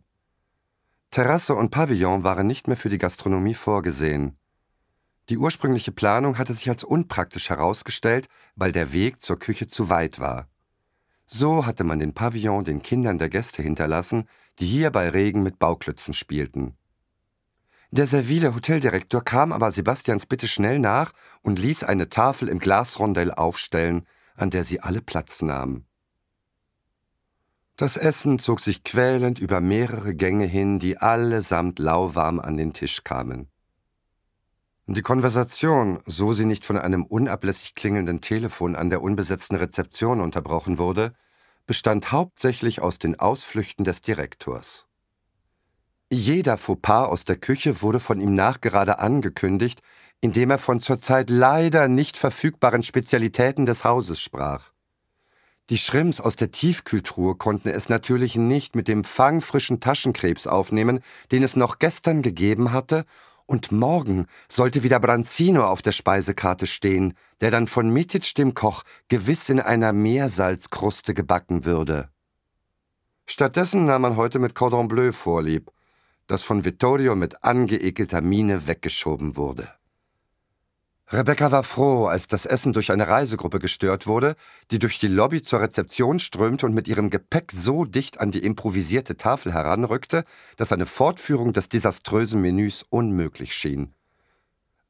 Terrasse 1.12 1.56
und 1.56 1.70
Pavillon 1.70 2.24
waren 2.24 2.48
nicht 2.48 2.68
mehr 2.68 2.78
für 2.78 2.90
die 2.90 2.98
Gastronomie 2.98 3.54
vorgesehen. 3.54 4.38
Die 5.30 5.38
ursprüngliche 5.38 5.92
Planung 5.92 6.38
hatte 6.38 6.54
sich 6.54 6.70
als 6.70 6.84
unpraktisch 6.84 7.50
herausgestellt, 7.50 8.28
weil 8.56 8.72
der 8.72 8.92
Weg 8.92 9.22
zur 9.22 9.40
Küche 9.40 9.68
zu 9.68 9.90
weit 9.90 10.20
war. 10.20 10.48
So 11.26 11.66
hatte 11.66 11.84
man 11.84 12.00
den 12.00 12.14
Pavillon 12.14 12.64
den 12.64 12.82
Kindern 12.82 13.18
der 13.18 13.30
Gäste 13.30 13.64
hinterlassen, 13.64 14.28
die 14.60 14.68
hier 14.68 14.92
bei 14.92 15.10
Regen 15.10 15.42
mit 15.42 15.58
Bauklötzen 15.58 16.14
spielten. 16.14 16.78
Der 17.92 18.08
servile 18.08 18.54
Hoteldirektor 18.54 19.24
kam 19.24 19.52
aber 19.52 19.72
Sebastians 19.72 20.26
Bitte 20.26 20.48
schnell 20.48 20.80
nach 20.80 21.14
und 21.42 21.60
ließ 21.60 21.84
eine 21.84 22.10
Tafel 22.10 22.50
im 22.50 22.60
Glasrondell 22.60 23.32
aufstellen, 23.32 24.06
an 24.36 24.50
der 24.50 24.64
sie 24.64 24.82
alle 24.82 25.02
Platz 25.02 25.42
nahmen. 25.42 25.86
Das 27.76 27.98
Essen 27.98 28.40
zog 28.40 28.62
sich 28.62 28.84
quälend 28.84 29.38
über 29.38 29.60
mehrere 29.60 30.16
Gänge 30.16 30.46
hin, 30.46 30.80
die 30.80 30.98
allesamt 30.98 31.78
lauwarm 31.80 32.40
an 32.40 32.56
den 32.56 32.72
Tisch 32.72 33.04
kamen. 33.04 33.50
Die 34.88 35.02
Konversation, 35.02 36.00
so 36.06 36.34
sie 36.34 36.46
nicht 36.46 36.64
von 36.64 36.78
einem 36.78 37.04
unablässig 37.04 37.76
klingelnden 37.76 38.22
Telefon 38.22 38.76
an 38.76 38.90
der 38.90 39.02
unbesetzten 39.02 39.56
Rezeption 39.56 40.22
unterbrochen 40.22 40.78
wurde, 40.78 41.14
bestand 41.66 42.12
hauptsächlich 42.12 42.82
aus 42.82 43.00
den 43.00 43.20
Ausflüchten 43.20 43.84
des 43.84 44.02
Direktors. 44.02 44.86
Jeder 46.14 46.58
Fauxpas 46.58 47.08
aus 47.08 47.26
der 47.26 47.38
Küche 47.38 47.82
wurde 47.82 48.00
von 48.00 48.22
ihm 48.22 48.36
nachgerade 48.36 49.00
angekündigt, 49.00 49.82
indem 50.22 50.52
er 50.52 50.60
von 50.60 50.80
zurzeit 50.80 51.30
leider 51.30 51.88
nicht 51.88 52.16
verfügbaren 52.16 52.84
Spezialitäten 52.84 53.66
des 53.66 53.84
Hauses 53.84 54.22
sprach. 54.22 54.75
Die 55.72 55.80
Schrimps 55.80 56.22
aus 56.22 56.36
der 56.36 56.52
Tiefkühltruhe 56.52 57.36
konnten 57.36 57.70
es 57.70 57.90
natürlich 57.90 58.36
nicht 58.36 58.76
mit 58.76 58.88
dem 58.88 59.04
fangfrischen 59.04 59.80
Taschenkrebs 59.80 60.46
aufnehmen, 60.46 61.00
den 61.32 61.42
es 61.42 61.56
noch 61.56 61.80
gestern 61.80 62.22
gegeben 62.22 62.72
hatte, 62.72 63.06
und 63.48 63.72
morgen 63.72 64.26
sollte 64.48 64.84
wieder 64.84 65.00
Branzino 65.00 65.66
auf 65.66 65.82
der 65.82 65.92
Speisekarte 65.92 66.68
stehen, 66.68 67.14
der 67.42 67.52
dann 67.52 67.68
von 67.68 67.90
Mitic 67.90 68.34
dem 68.36 68.54
Koch 68.54 68.84
gewiss 69.08 69.50
in 69.50 69.60
einer 69.60 69.94
Meersalzkruste 69.94 71.14
gebacken 71.14 71.66
würde. 71.66 72.10
Stattdessen 73.28 73.86
nahm 73.86 74.04
man 74.04 74.18
heute 74.18 74.40
mit 74.40 74.54
Cordon 74.54 74.88
Bleu 74.88 75.12
vorlieb, 75.12 75.72
das 76.28 76.44
von 76.44 76.66
Vittorio 76.66 77.16
mit 77.16 77.44
angeekelter 77.44 78.22
Miene 78.22 78.68
weggeschoben 78.68 79.36
wurde. 79.36 79.72
Rebecca 81.12 81.52
war 81.52 81.64
froh, 81.64 82.08
als 82.08 82.26
das 82.26 82.48
Essen 82.48 82.74
durch 82.74 82.92
eine 82.92 83.08
Reisegruppe 83.08 83.60
gestört 83.60 84.08
wurde, 84.08 84.36
die 84.72 84.80
durch 84.80 84.98
die 84.98 85.08
Lobby 85.08 85.44
zur 85.44 85.62
Rezeption 85.62 86.18
strömte 86.18 86.66
und 86.66 86.74
mit 86.74 86.88
ihrem 86.88 87.12
Gepäck 87.12 87.52
so 87.52 87.86
dicht 87.86 88.20
an 88.20 88.32
die 88.32 88.44
improvisierte 88.44 89.16
Tafel 89.16 89.54
heranrückte, 89.54 90.26
dass 90.58 90.72
eine 90.72 90.88
Fortführung 90.88 91.54
des 91.54 91.70
desaströsen 91.70 92.42
Menüs 92.42 92.84
unmöglich 92.90 93.54
schien. 93.54 93.94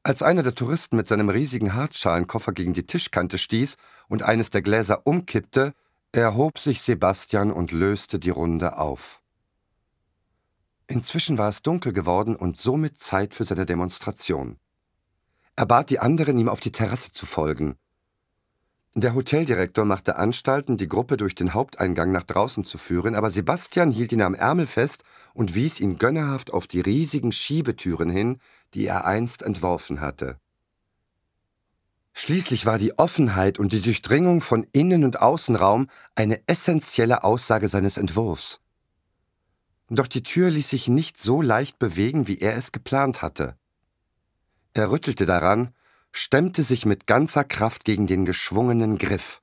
Als 0.04 0.22
einer 0.22 0.44
der 0.44 0.56
Touristen 0.56 0.96
mit 0.96 1.08
seinem 1.08 1.30
riesigen 1.30 1.74
Hartschalenkoffer 1.74 2.54
gegen 2.54 2.74
die 2.74 2.86
Tischkante 2.86 3.38
stieß 3.38 3.76
und 4.08 4.24
eines 4.24 4.52
der 4.52 4.62
Gläser 4.62 5.06
umkippte, 5.06 5.74
erhob 6.14 6.60
sich 6.60 6.82
Sebastian 6.82 7.52
und 7.52 7.72
löste 7.72 8.20
die 8.20 8.30
Runde 8.30 8.78
auf. 8.78 9.22
Inzwischen 10.88 11.38
war 11.38 11.50
es 11.50 11.62
dunkel 11.62 11.92
geworden 11.92 12.38
und 12.38 12.58
somit 12.58 13.00
Zeit 13.00 13.34
für 13.34 13.44
seine 13.44 13.66
Demonstration. 13.66 14.60
Er 15.56 15.66
bat 15.66 15.90
die 15.90 16.00
anderen, 16.00 16.38
ihm 16.38 16.50
auf 16.50 16.60
die 16.60 16.72
Terrasse 16.72 17.12
zu 17.12 17.26
folgen. 17.26 17.78
Der 18.98 19.14
Hoteldirektor 19.14 19.84
machte 19.84 20.16
Anstalten, 20.16 20.78
die 20.78 20.88
Gruppe 20.88 21.18
durch 21.18 21.36
den 21.36 21.54
Haupteingang 21.54 22.14
nach 22.14 22.24
draußen 22.24 22.64
zu 22.64 22.78
führen, 22.78 23.14
aber 23.16 23.30
Sebastian 23.30 23.92
hielt 23.92 24.14
ihn 24.14 24.22
am 24.22 24.34
Ärmel 24.34 24.68
fest 24.68 25.04
und 25.34 25.54
wies 25.54 25.82
ihn 25.82 25.98
gönnerhaft 25.98 26.54
auf 26.54 26.66
die 26.66 26.80
riesigen 26.80 27.34
Schiebetüren 27.34 28.10
hin, 28.10 28.40
die 28.74 28.86
er 28.86 29.06
einst 29.06 29.44
entworfen 29.44 30.00
hatte. 30.00 30.40
Schließlich 32.14 32.66
war 32.66 32.78
die 32.78 32.98
Offenheit 32.98 33.60
und 33.60 33.74
die 33.74 33.82
Durchdringung 33.82 34.40
von 34.40 34.66
Innen- 34.72 35.04
und 35.04 35.22
Außenraum 35.22 35.88
eine 36.16 36.40
essentielle 36.48 37.26
Aussage 37.26 37.68
seines 37.68 37.98
Entwurfs. 37.98 38.62
Doch 39.90 40.08
die 40.08 40.24
Tür 40.24 40.50
ließ 40.50 40.70
sich 40.70 40.88
nicht 40.88 41.18
so 41.18 41.42
leicht 41.42 41.78
bewegen, 41.78 42.30
wie 42.30 42.40
er 42.40 42.56
es 42.56 42.72
geplant 42.72 43.22
hatte. 43.22 43.58
Er 44.76 44.92
rüttelte 44.92 45.26
daran, 45.26 45.74
stemmte 46.12 46.62
sich 46.62 46.86
mit 46.86 47.08
ganzer 47.08 47.46
Kraft 47.46 47.86
gegen 47.86 48.08
den 48.08 48.26
geschwungenen 48.26 48.98
Griff. 48.98 49.42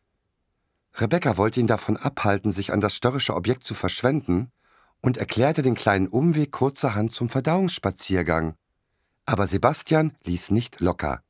Rebecca 0.95 1.39
wollte 1.39 1.59
ihn 1.59 1.67
davon 1.67 1.97
abhalten, 1.97 2.53
sich 2.53 2.71
an 2.71 2.81
das 2.81 2.95
störrische 2.95 3.35
Objekt 3.35 3.65
zu 3.65 3.75
verschwenden, 3.75 4.53
und 5.01 5.17
erklärte 5.17 5.63
den 5.63 5.75
kleinen 5.75 6.07
Umweg 6.07 6.53
kurzerhand 6.53 7.13
zum 7.13 7.31
Verdauungsspaziergang. 7.31 8.55
Aber 9.25 9.47
Sebastian 9.47 10.13
ließ 10.25 10.51
nicht 10.51 10.81
locker. 10.81 11.23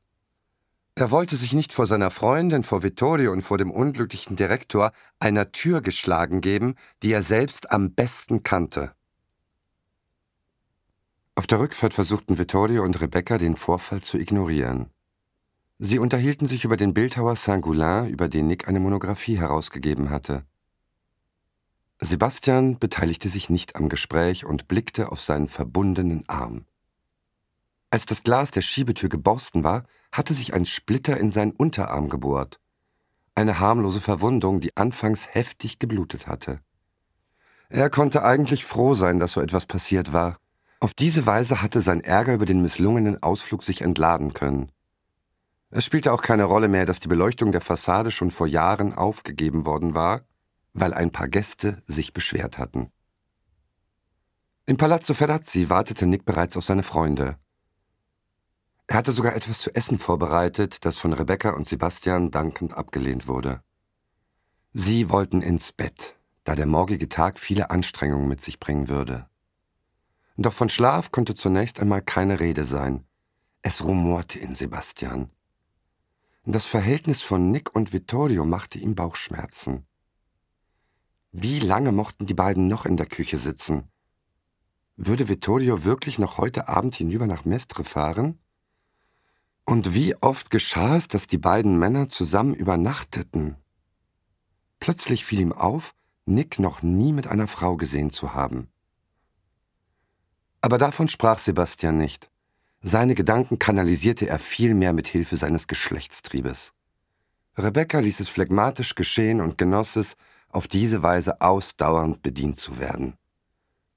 Er 0.96 1.12
wollte 1.12 1.36
sich 1.36 1.52
nicht 1.52 1.72
vor 1.72 1.86
seiner 1.86 2.10
Freundin, 2.10 2.64
vor 2.64 2.82
Vittorio 2.82 3.30
und 3.30 3.42
vor 3.42 3.56
dem 3.56 3.70
unglücklichen 3.70 4.34
Direktor 4.34 4.92
einer 5.20 5.52
Tür 5.52 5.80
geschlagen 5.80 6.40
geben, 6.40 6.74
die 7.02 7.12
er 7.12 7.22
selbst 7.22 7.70
am 7.70 7.94
besten 7.94 8.42
kannte. 8.42 8.92
Auf 11.34 11.46
der 11.46 11.60
Rückfahrt 11.60 11.94
versuchten 11.94 12.36
Vittorio 12.36 12.82
und 12.82 13.00
Rebecca 13.00 13.38
den 13.38 13.56
Vorfall 13.56 14.02
zu 14.02 14.18
ignorieren. 14.18 14.90
Sie 15.78 15.98
unterhielten 15.98 16.46
sich 16.46 16.64
über 16.64 16.76
den 16.76 16.92
Bildhauer 16.92 17.36
Saint-Goulin, 17.36 18.08
über 18.08 18.28
den 18.28 18.46
Nick 18.46 18.68
eine 18.68 18.80
Monographie 18.80 19.38
herausgegeben 19.38 20.10
hatte. 20.10 20.44
Sebastian 22.00 22.78
beteiligte 22.78 23.28
sich 23.28 23.48
nicht 23.48 23.76
am 23.76 23.88
Gespräch 23.88 24.44
und 24.44 24.68
blickte 24.68 25.10
auf 25.10 25.20
seinen 25.20 25.48
verbundenen 25.48 26.28
Arm. 26.28 26.66
Als 27.90 28.06
das 28.06 28.22
Glas 28.22 28.50
der 28.50 28.62
Schiebetür 28.62 29.08
geborsten 29.08 29.64
war, 29.64 29.84
hatte 30.12 30.34
sich 30.34 30.52
ein 30.52 30.66
Splitter 30.66 31.16
in 31.16 31.30
seinen 31.30 31.52
Unterarm 31.52 32.08
gebohrt. 32.08 32.60
Eine 33.34 33.58
harmlose 33.58 34.00
Verwundung, 34.00 34.60
die 34.60 34.76
anfangs 34.76 35.28
heftig 35.34 35.78
geblutet 35.78 36.26
hatte. 36.26 36.60
Er 37.70 37.88
konnte 37.88 38.22
eigentlich 38.22 38.64
froh 38.66 38.92
sein, 38.92 39.18
dass 39.18 39.32
so 39.32 39.40
etwas 39.40 39.64
passiert 39.64 40.12
war. 40.12 40.38
Auf 40.82 40.94
diese 40.94 41.26
Weise 41.26 41.62
hatte 41.62 41.80
sein 41.80 42.00
Ärger 42.00 42.34
über 42.34 42.44
den 42.44 42.60
misslungenen 42.60 43.22
Ausflug 43.22 43.62
sich 43.62 43.82
entladen 43.82 44.34
können. 44.34 44.72
Es 45.70 45.84
spielte 45.84 46.12
auch 46.12 46.22
keine 46.22 46.42
Rolle 46.42 46.66
mehr, 46.66 46.86
dass 46.86 46.98
die 46.98 47.06
Beleuchtung 47.06 47.52
der 47.52 47.60
Fassade 47.60 48.10
schon 48.10 48.32
vor 48.32 48.48
Jahren 48.48 48.92
aufgegeben 48.92 49.64
worden 49.64 49.94
war, 49.94 50.22
weil 50.72 50.92
ein 50.92 51.12
paar 51.12 51.28
Gäste 51.28 51.84
sich 51.86 52.12
beschwert 52.12 52.58
hatten. 52.58 52.90
Im 54.66 54.76
Palazzo 54.76 55.14
Ferrazzi 55.14 55.70
wartete 55.70 56.06
Nick 56.06 56.24
bereits 56.24 56.56
auf 56.56 56.64
seine 56.64 56.82
Freunde. 56.82 57.38
Er 58.88 58.96
hatte 58.96 59.12
sogar 59.12 59.36
etwas 59.36 59.60
zu 59.60 59.72
essen 59.76 60.00
vorbereitet, 60.00 60.84
das 60.84 60.98
von 60.98 61.12
Rebecca 61.12 61.50
und 61.50 61.68
Sebastian 61.68 62.32
dankend 62.32 62.74
abgelehnt 62.74 63.28
wurde. 63.28 63.62
Sie 64.72 65.10
wollten 65.10 65.42
ins 65.42 65.72
Bett, 65.72 66.16
da 66.42 66.56
der 66.56 66.66
morgige 66.66 67.08
Tag 67.08 67.38
viele 67.38 67.70
Anstrengungen 67.70 68.26
mit 68.26 68.40
sich 68.40 68.58
bringen 68.58 68.88
würde. 68.88 69.28
Doch 70.36 70.52
von 70.52 70.68
Schlaf 70.68 71.12
konnte 71.12 71.34
zunächst 71.34 71.80
einmal 71.80 72.02
keine 72.02 72.40
Rede 72.40 72.64
sein. 72.64 73.04
Es 73.62 73.84
rumorte 73.84 74.38
in 74.38 74.54
Sebastian. 74.54 75.30
Das 76.44 76.66
Verhältnis 76.66 77.22
von 77.22 77.50
Nick 77.50 77.74
und 77.76 77.92
Vittorio 77.92 78.44
machte 78.44 78.78
ihm 78.78 78.96
Bauchschmerzen. 78.96 79.86
Wie 81.30 81.60
lange 81.60 81.92
mochten 81.92 82.26
die 82.26 82.34
beiden 82.34 82.66
noch 82.66 82.84
in 82.84 82.96
der 82.96 83.06
Küche 83.06 83.38
sitzen? 83.38 83.84
Würde 84.96 85.28
Vittorio 85.28 85.84
wirklich 85.84 86.18
noch 86.18 86.38
heute 86.38 86.68
Abend 86.68 86.96
hinüber 86.96 87.26
nach 87.26 87.44
Mestre 87.44 87.84
fahren? 87.84 88.40
Und 89.64 89.94
wie 89.94 90.16
oft 90.16 90.50
geschah 90.50 90.96
es, 90.96 91.06
dass 91.08 91.28
die 91.28 91.38
beiden 91.38 91.78
Männer 91.78 92.08
zusammen 92.08 92.54
übernachteten? 92.54 93.56
Plötzlich 94.80 95.24
fiel 95.24 95.40
ihm 95.40 95.52
auf, 95.52 95.94
Nick 96.26 96.58
noch 96.58 96.82
nie 96.82 97.12
mit 97.12 97.28
einer 97.28 97.46
Frau 97.46 97.76
gesehen 97.76 98.10
zu 98.10 98.34
haben. 98.34 98.71
Aber 100.62 100.78
davon 100.78 101.08
sprach 101.08 101.38
Sebastian 101.38 101.98
nicht. 101.98 102.30
Seine 102.80 103.14
Gedanken 103.14 103.58
kanalisierte 103.58 104.28
er 104.28 104.38
vielmehr 104.38 104.92
mit 104.92 105.06
Hilfe 105.06 105.36
seines 105.36 105.66
Geschlechtstriebes. 105.66 106.72
Rebecca 107.58 107.98
ließ 107.98 108.20
es 108.20 108.28
phlegmatisch 108.28 108.94
geschehen 108.94 109.40
und 109.40 109.58
genoss 109.58 109.96
es, 109.96 110.16
auf 110.48 110.68
diese 110.68 111.02
Weise 111.02 111.40
ausdauernd 111.40 112.22
bedient 112.22 112.58
zu 112.58 112.78
werden. 112.78 113.14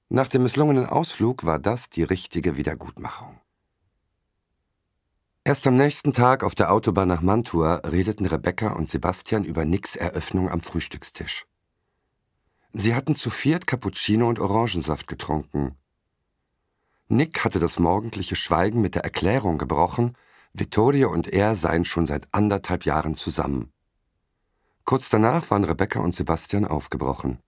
Nach 0.10 0.28
dem 0.28 0.44
misslungenen 0.44 0.86
Ausflug 0.86 1.46
war 1.46 1.60
das 1.60 1.90
die 1.90 2.04
richtige 2.04 2.58
Wiedergutmachung. 2.58 3.40
Erst 5.44 5.68
am 5.68 5.76
nächsten 5.76 6.12
Tag 6.12 6.44
auf 6.44 6.56
der 6.56 6.72
Autobahn 6.72 7.08
nach 7.08 7.22
Mantua 7.22 7.76
redeten 7.86 8.26
Rebecca 8.26 8.74
und 8.74 8.90
Sebastian 8.90 9.44
über 9.44 9.66
Nicks 9.66 9.96
Eröffnung 9.96 10.50
am 10.50 10.62
Frühstückstisch. 10.62 11.46
Sie 12.74 12.96
hatten 12.96 13.16
zu 13.16 13.30
viert 13.30 13.68
Cappuccino 13.68 14.28
und 14.28 14.40
Orangensaft 14.40 15.08
getrunken, 15.08 15.78
Nick 17.08 17.46
hatte 17.46 17.60
das 17.60 17.78
morgendliche 17.78 18.36
Schweigen 18.36 18.82
mit 18.82 18.96
der 18.96 19.04
Erklärung 19.04 19.58
gebrochen, 19.58 20.18
Vittorio 20.54 21.12
und 21.12 21.28
er 21.28 21.56
seien 21.56 21.86
schon 21.86 22.08
seit 22.08 22.28
anderthalb 22.32 22.86
Jahren 22.86 23.14
zusammen. 23.14 23.72
Kurz 24.86 25.10
danach 25.10 25.50
waren 25.52 25.66
Rebecca 25.66 26.00
und 26.00 26.16
Sebastian 26.16 26.66
aufgebrochen. 26.66 27.40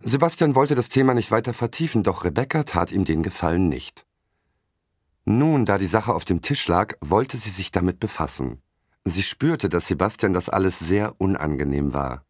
Sebastian 0.00 0.54
wollte 0.54 0.74
das 0.74 0.88
Thema 0.88 1.14
nicht 1.14 1.30
weiter 1.30 1.54
vertiefen, 1.54 2.02
doch 2.02 2.24
Rebecca 2.24 2.64
tat 2.64 2.90
ihm 2.92 3.04
den 3.04 3.22
Gefallen 3.22 3.68
nicht. 3.68 4.04
Nun, 5.24 5.64
da 5.64 5.78
die 5.78 5.86
Sache 5.86 6.12
auf 6.14 6.24
dem 6.24 6.42
Tisch 6.42 6.66
lag, 6.66 6.96
wollte 7.00 7.38
sie 7.38 7.50
sich 7.50 7.70
damit 7.70 8.00
befassen. 8.00 8.60
Sie 9.04 9.22
spürte, 9.22 9.68
dass 9.68 9.86
Sebastian 9.86 10.32
das 10.32 10.48
alles 10.48 10.78
sehr 10.78 11.20
unangenehm 11.20 11.92
war. 11.92 12.24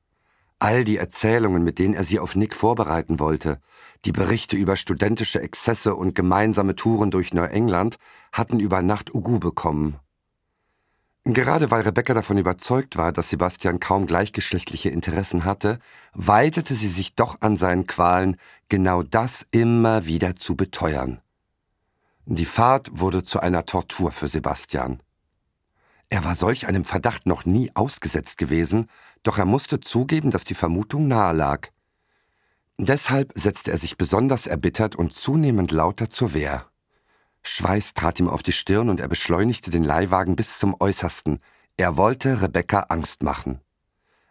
All 0.62 0.84
die 0.84 0.96
Erzählungen, 0.96 1.64
mit 1.64 1.80
denen 1.80 1.94
er 1.94 2.04
sie 2.04 2.20
auf 2.20 2.36
Nick 2.36 2.54
vorbereiten 2.54 3.18
wollte, 3.18 3.60
die 4.04 4.12
Berichte 4.12 4.54
über 4.54 4.76
studentische 4.76 5.42
Exzesse 5.42 5.96
und 5.96 6.14
gemeinsame 6.14 6.76
Touren 6.76 7.10
durch 7.10 7.34
Neuengland, 7.34 7.96
hatten 8.30 8.60
über 8.60 8.80
Nacht 8.80 9.12
Ugu 9.12 9.40
bekommen. 9.40 9.96
Gerade 11.24 11.72
weil 11.72 11.82
Rebecca 11.82 12.14
davon 12.14 12.38
überzeugt 12.38 12.96
war, 12.96 13.10
dass 13.10 13.30
Sebastian 13.30 13.80
kaum 13.80 14.06
gleichgeschlechtliche 14.06 14.88
Interessen 14.88 15.44
hatte, 15.44 15.80
weitete 16.14 16.76
sie 16.76 16.86
sich 16.86 17.16
doch 17.16 17.40
an 17.40 17.56
seinen 17.56 17.88
Qualen, 17.88 18.36
genau 18.68 19.02
das 19.02 19.44
immer 19.50 20.06
wieder 20.06 20.36
zu 20.36 20.54
beteuern. 20.54 21.20
Die 22.24 22.44
Fahrt 22.44 22.88
wurde 22.92 23.24
zu 23.24 23.40
einer 23.40 23.66
Tortur 23.66 24.12
für 24.12 24.28
Sebastian. 24.28 25.02
Er 26.12 26.24
war 26.24 26.36
solch 26.36 26.68
einem 26.68 26.84
Verdacht 26.84 27.24
noch 27.24 27.46
nie 27.46 27.70
ausgesetzt 27.72 28.36
gewesen, 28.36 28.86
doch 29.22 29.38
er 29.38 29.44
musste 29.44 29.80
zugeben, 29.80 30.30
dass 30.30 30.44
die 30.44 30.54
Vermutung 30.54 31.08
nahe 31.08 31.32
lag. 31.32 31.68
Deshalb 32.78 33.32
setzte 33.34 33.70
er 33.70 33.78
sich 33.78 33.96
besonders 33.96 34.46
erbittert 34.46 34.96
und 34.96 35.12
zunehmend 35.12 35.70
lauter 35.70 36.10
zur 36.10 36.34
Wehr. 36.34 36.66
Schweiß 37.42 37.94
trat 37.94 38.20
ihm 38.20 38.28
auf 38.28 38.42
die 38.42 38.52
Stirn 38.52 38.88
und 38.88 39.00
er 39.00 39.08
beschleunigte 39.08 39.70
den 39.70 39.84
Leihwagen 39.84 40.36
bis 40.36 40.58
zum 40.58 40.76
Äußersten. 40.78 41.40
Er 41.76 41.96
wollte 41.96 42.40
Rebecca 42.40 42.86
Angst 42.88 43.22
machen. 43.22 43.60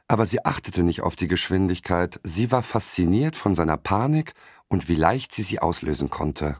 Aber 0.08 0.26
sie 0.26 0.44
achtete 0.44 0.84
nicht 0.84 1.02
auf 1.02 1.16
die 1.16 1.28
Geschwindigkeit, 1.28 2.20
sie 2.24 2.52
war 2.52 2.64
fasziniert 2.64 3.38
von 3.38 3.56
seiner 3.56 3.78
Panik 3.78 4.34
und 4.68 4.90
wie 4.90 4.96
leicht 4.96 5.34
sie 5.34 5.44
sie 5.44 5.60
auslösen 5.60 6.10
konnte. 6.10 6.58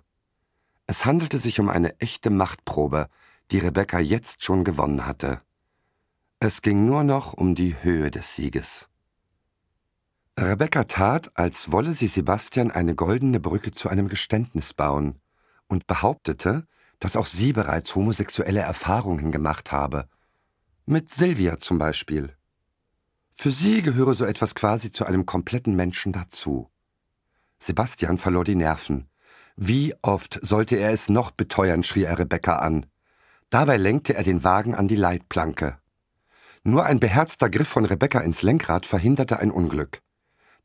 Es 0.88 1.06
handelte 1.06 1.38
sich 1.38 1.60
um 1.60 1.70
eine 1.70 2.00
echte 2.00 2.30
Machtprobe, 2.30 3.08
die 3.52 3.60
Rebecca 3.60 4.00
jetzt 4.00 4.44
schon 4.44 4.64
gewonnen 4.64 5.06
hatte. 5.06 5.42
Es 6.44 6.64
ging 6.64 6.88
nur 6.88 7.04
noch 7.04 7.34
um 7.34 7.54
die 7.54 7.76
Höhe 7.84 8.10
des 8.10 8.34
Sieges. 8.34 8.90
Rebecca 10.40 10.86
tat, 10.86 11.30
als 11.36 11.72
wolle 11.72 11.94
sie 11.94 12.08
Sebastian 12.08 12.72
eine 12.72 12.96
goldene 12.96 13.40
Brücke 13.40 13.74
zu 13.74 13.90
einem 13.90 14.08
Geständnis 14.08 14.74
bauen 14.74 15.22
und 15.68 15.86
behauptete, 15.86 16.66
dass 16.98 17.16
auch 17.16 17.28
sie 17.28 17.54
bereits 17.54 17.94
homosexuelle 17.94 18.62
Erfahrungen 18.62 19.32
gemacht 19.32 19.72
habe. 19.72 20.10
Mit 20.88 21.12
Silvia 21.12 21.60
zum 21.60 21.78
Beispiel. 21.78 22.36
Für 23.36 23.52
sie 23.52 23.84
gehöre 23.84 24.16
so 24.16 24.26
etwas 24.26 24.56
quasi 24.56 24.92
zu 24.92 25.06
einem 25.06 25.28
kompletten 25.28 25.76
Menschen 25.76 26.12
dazu. 26.12 26.72
Sebastian 27.60 28.18
verlor 28.18 28.46
die 28.46 28.56
Nerven. 28.56 29.08
Wie 29.58 29.94
oft 30.02 30.40
sollte 30.42 30.78
er 30.78 30.92
es 30.92 31.08
noch 31.08 31.30
beteuern, 31.30 31.84
schrie 31.84 32.06
er 32.06 32.18
Rebecca 32.18 32.56
an. 32.56 32.88
Dabei 33.52 33.78
lenkte 33.78 34.16
er 34.16 34.24
den 34.24 34.44
Wagen 34.44 34.74
an 34.74 34.88
die 34.88 34.96
Leitplanke. 34.96 35.81
Nur 36.64 36.86
ein 36.86 37.00
beherzter 37.00 37.50
Griff 37.50 37.68
von 37.68 37.86
Rebecca 37.86 38.20
ins 38.20 38.44
Lenkrad 38.44 38.86
verhinderte 38.86 39.40
ein 39.40 39.52
Unglück. 39.52 40.02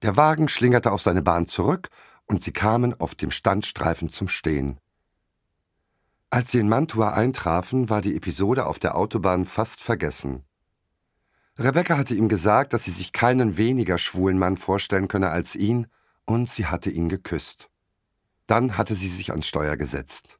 Der 0.03 0.17
Wagen 0.17 0.49
schlingerte 0.49 0.93
auf 0.93 1.01
seine 1.01 1.23
Bahn 1.23 1.47
zurück 1.47 1.89
und 2.27 2.43
sie 2.43 2.53
kamen 2.53 2.99
auf 3.01 3.15
dem 3.15 3.31
Standstreifen 3.31 4.11
zum 4.11 4.29
Stehen. 4.29 4.79
Als 6.29 6.51
sie 6.51 6.59
in 6.59 6.69
Mantua 6.69 7.15
eintrafen, 7.15 7.89
war 7.89 8.03
die 8.03 8.17
Episode 8.17 8.67
auf 8.67 8.79
der 8.79 8.97
Autobahn 8.97 9.47
fast 9.47 9.81
vergessen. 9.81 10.45
Rebecca 11.59 11.97
hatte 11.97 12.15
ihm 12.15 12.29
gesagt, 12.29 12.75
dass 12.75 12.85
sie 12.85 12.91
sich 12.91 13.13
keinen 13.13 13.57
weniger 13.57 13.97
schwulen 13.97 14.39
Mann 14.39 14.59
vorstellen 14.59 15.09
könne 15.09 15.31
als 15.31 15.55
ihn, 15.55 15.87
und 16.27 16.51
sie 16.51 16.67
hatte 16.67 16.91
ihn 16.91 17.09
geküsst. 17.09 17.71
Dann 18.47 18.77
hatte 18.77 18.95
sie 18.95 19.09
sich 19.09 19.31
ans 19.31 19.47
Steuer 19.47 19.77
gesetzt. 19.77 20.39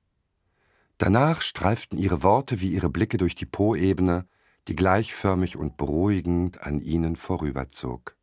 Danach 0.99 1.41
streiften 1.41 1.97
ihre 1.99 2.23
Worte 2.23 2.61
wie 2.61 2.73
ihre 2.73 2.91
Blicke 2.91 3.17
durch 3.17 3.35
die 3.35 3.47
Poebene, 3.47 4.27
die 4.69 4.77
gleichförmig 4.77 5.57
und 5.57 5.77
beruhigend 5.77 6.63
an 6.63 6.81
ihnen 6.81 7.17
vorüberzog. 7.17 8.17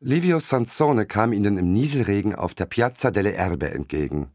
Livio 0.00 0.38
Sansone 0.38 1.06
kam 1.06 1.32
ihnen 1.32 1.56
im 1.56 1.72
Nieselregen 1.72 2.34
auf 2.34 2.54
der 2.54 2.66
Piazza 2.66 3.10
delle 3.10 3.32
Erbe 3.32 3.70
entgegen. 3.70 4.30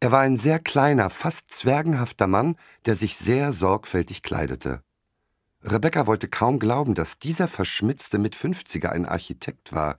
Er 0.00 0.10
war 0.10 0.20
ein 0.20 0.36
sehr 0.36 0.58
kleiner, 0.58 1.10
fast 1.10 1.50
zwergenhafter 1.50 2.26
Mann, 2.26 2.56
der 2.84 2.96
sich 2.96 3.16
sehr 3.16 3.52
sorgfältig 3.52 4.22
kleidete. 4.22 4.82
Rebecca 5.62 6.06
wollte 6.06 6.28
kaum 6.28 6.58
glauben, 6.58 6.94
dass 6.94 7.18
dieser 7.18 7.48
verschmitzte 7.48 8.18
Mitfünfziger 8.18 8.92
ein 8.92 9.06
Architekt 9.06 9.72
war. 9.72 9.98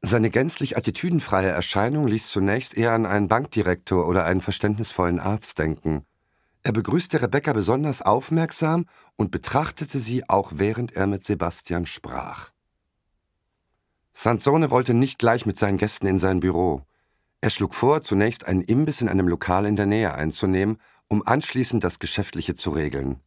Seine 0.00 0.30
gänzlich 0.30 0.76
attitüdenfreie 0.76 1.50
Erscheinung 1.50 2.06
ließ 2.06 2.28
zunächst 2.30 2.76
eher 2.76 2.92
an 2.92 3.04
einen 3.04 3.28
Bankdirektor 3.28 4.06
oder 4.06 4.24
einen 4.24 4.40
verständnisvollen 4.40 5.18
Arzt 5.18 5.58
denken. 5.58 6.06
Er 6.68 6.72
begrüßte 6.72 7.22
Rebecca 7.22 7.54
besonders 7.54 8.02
aufmerksam 8.02 8.84
und 9.16 9.30
betrachtete 9.30 9.98
sie 9.98 10.28
auch 10.28 10.52
während 10.56 10.94
er 10.94 11.06
mit 11.06 11.24
Sebastian 11.24 11.86
sprach. 11.86 12.50
Sansone 14.12 14.70
wollte 14.70 14.92
nicht 14.92 15.18
gleich 15.18 15.46
mit 15.46 15.58
seinen 15.58 15.78
Gästen 15.78 16.06
in 16.06 16.18
sein 16.18 16.40
Büro. 16.40 16.82
Er 17.40 17.48
schlug 17.48 17.74
vor, 17.74 18.02
zunächst 18.02 18.46
einen 18.46 18.60
Imbiss 18.60 19.00
in 19.00 19.08
einem 19.08 19.28
Lokal 19.28 19.64
in 19.64 19.76
der 19.76 19.86
Nähe 19.86 20.12
einzunehmen, 20.12 20.76
um 21.08 21.26
anschließend 21.26 21.82
das 21.82 22.00
Geschäftliche 22.00 22.54
zu 22.54 22.68
regeln. 22.68 23.20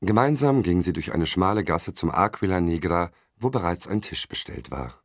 Gemeinsam 0.00 0.62
gingen 0.62 0.80
sie 0.80 0.94
durch 0.94 1.12
eine 1.12 1.26
schmale 1.26 1.64
Gasse 1.64 1.92
zum 1.92 2.10
Aquila 2.10 2.62
Nigra, 2.62 3.10
wo 3.36 3.50
bereits 3.50 3.88
ein 3.88 4.00
Tisch 4.00 4.26
bestellt 4.26 4.70
war. 4.70 5.02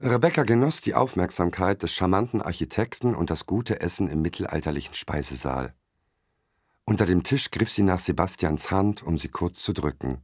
Rebecca 0.00 0.44
genoss 0.44 0.82
die 0.82 0.94
Aufmerksamkeit 0.94 1.82
des 1.82 1.92
charmanten 1.92 2.40
Architekten 2.40 3.16
und 3.16 3.28
das 3.28 3.44
gute 3.44 3.80
Essen 3.80 4.06
im 4.06 4.22
mittelalterlichen 4.22 4.94
Speisesaal. 4.94 5.74
Unter 6.88 7.04
dem 7.04 7.22
Tisch 7.22 7.50
griff 7.50 7.70
sie 7.70 7.82
nach 7.82 7.98
Sebastians 7.98 8.70
Hand, 8.70 9.02
um 9.02 9.18
sie 9.18 9.28
kurz 9.28 9.62
zu 9.62 9.74
drücken. 9.74 10.22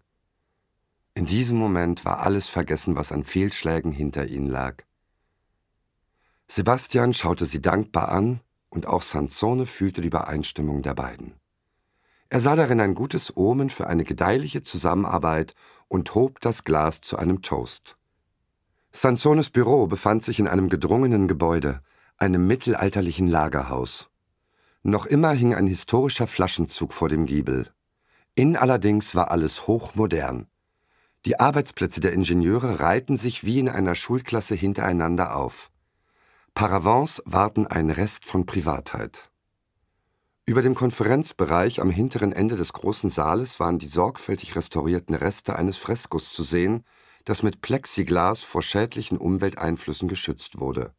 In 1.12 1.26
diesem 1.26 1.58
Moment 1.58 2.06
war 2.06 2.20
alles 2.20 2.48
vergessen, 2.48 2.96
was 2.96 3.12
an 3.12 3.22
Fehlschlägen 3.22 3.92
hinter 3.92 4.28
ihnen 4.28 4.46
lag. 4.46 4.82
Sebastian 6.48 7.12
schaute 7.12 7.44
sie 7.44 7.60
dankbar 7.60 8.08
an, 8.08 8.40
und 8.70 8.86
auch 8.86 9.02
Sansone 9.02 9.66
fühlte 9.66 10.00
die 10.00 10.06
Übereinstimmung 10.06 10.80
der 10.80 10.94
beiden. 10.94 11.34
Er 12.30 12.40
sah 12.40 12.56
darin 12.56 12.80
ein 12.80 12.94
gutes 12.94 13.36
Omen 13.36 13.68
für 13.68 13.86
eine 13.86 14.04
gedeihliche 14.04 14.62
Zusammenarbeit 14.62 15.54
und 15.88 16.14
hob 16.14 16.40
das 16.40 16.64
Glas 16.64 17.02
zu 17.02 17.18
einem 17.18 17.42
Toast. 17.42 17.98
Sansones 18.90 19.50
Büro 19.50 19.86
befand 19.86 20.22
sich 20.22 20.38
in 20.38 20.48
einem 20.48 20.70
gedrungenen 20.70 21.28
Gebäude, 21.28 21.82
einem 22.16 22.46
mittelalterlichen 22.46 23.28
Lagerhaus. 23.28 24.08
Noch 24.86 25.06
immer 25.06 25.32
hing 25.32 25.54
ein 25.54 25.66
historischer 25.66 26.26
Flaschenzug 26.26 26.92
vor 26.92 27.08
dem 27.08 27.24
Giebel. 27.24 27.72
Innen 28.34 28.54
allerdings 28.54 29.14
war 29.14 29.30
alles 29.30 29.66
hochmodern. 29.66 30.46
Die 31.24 31.40
Arbeitsplätze 31.40 32.00
der 32.00 32.12
Ingenieure 32.12 32.80
reihten 32.80 33.16
sich 33.16 33.44
wie 33.44 33.60
in 33.60 33.70
einer 33.70 33.94
Schulklasse 33.94 34.54
hintereinander 34.54 35.36
auf. 35.36 35.70
Paravents 36.52 37.22
warten 37.24 37.66
einen 37.66 37.88
Rest 37.88 38.26
von 38.26 38.44
Privatheit. 38.44 39.30
Über 40.44 40.60
dem 40.60 40.74
Konferenzbereich 40.74 41.80
am 41.80 41.88
hinteren 41.88 42.32
Ende 42.32 42.56
des 42.56 42.74
großen 42.74 43.08
Saales 43.08 43.58
waren 43.60 43.78
die 43.78 43.88
sorgfältig 43.88 44.54
restaurierten 44.54 45.14
Reste 45.14 45.56
eines 45.56 45.78
Freskos 45.78 46.30
zu 46.30 46.42
sehen, 46.42 46.84
das 47.24 47.42
mit 47.42 47.62
Plexiglas 47.62 48.42
vor 48.42 48.62
schädlichen 48.62 49.16
Umwelteinflüssen 49.16 50.08
geschützt 50.08 50.60
wurde. 50.60 50.92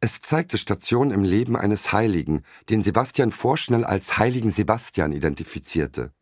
Es 0.00 0.20
zeigte 0.20 0.58
Stationen 0.58 1.10
im 1.10 1.24
Leben 1.24 1.56
eines 1.56 1.92
Heiligen, 1.92 2.44
den 2.68 2.84
Sebastian 2.84 3.32
vorschnell 3.32 3.84
als 3.84 4.18
Heiligen 4.18 4.50
Sebastian 4.50 5.12
identifizierte. 5.12 6.12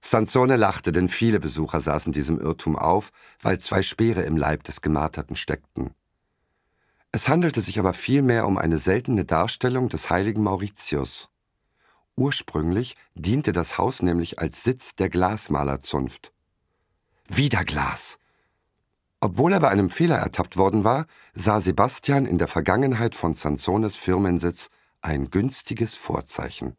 Sansone 0.00 0.56
lachte, 0.56 0.92
denn 0.92 1.08
viele 1.08 1.40
Besucher 1.40 1.80
saßen 1.80 2.12
diesem 2.12 2.38
Irrtum 2.40 2.76
auf, 2.76 3.10
weil 3.40 3.58
zwei 3.58 3.82
Speere 3.82 4.22
im 4.22 4.36
Leib 4.36 4.62
des 4.62 4.80
Gemarterten 4.80 5.34
steckten. 5.34 5.90
Es 7.10 7.28
handelte 7.28 7.60
sich 7.60 7.80
aber 7.80 7.94
vielmehr 7.94 8.46
um 8.46 8.58
eine 8.58 8.78
seltene 8.78 9.24
Darstellung 9.24 9.88
des 9.88 10.10
heiligen 10.10 10.44
Mauritius. 10.44 11.30
Ursprünglich 12.14 12.96
diente 13.14 13.52
das 13.52 13.78
Haus 13.78 14.02
nämlich 14.02 14.38
als 14.38 14.62
Sitz 14.62 14.94
der 14.94 15.08
Glasmalerzunft. 15.08 16.32
Wieder 17.26 17.64
Glas! 17.64 18.17
Obwohl 19.20 19.52
er 19.52 19.60
bei 19.60 19.68
einem 19.68 19.90
Fehler 19.90 20.16
ertappt 20.16 20.56
worden 20.56 20.84
war, 20.84 21.06
sah 21.34 21.60
Sebastian 21.60 22.24
in 22.24 22.38
der 22.38 22.46
Vergangenheit 22.46 23.16
von 23.16 23.34
Sansones 23.34 23.96
Firmensitz 23.96 24.70
ein 25.00 25.30
günstiges 25.30 25.94
Vorzeichen. 25.94 26.76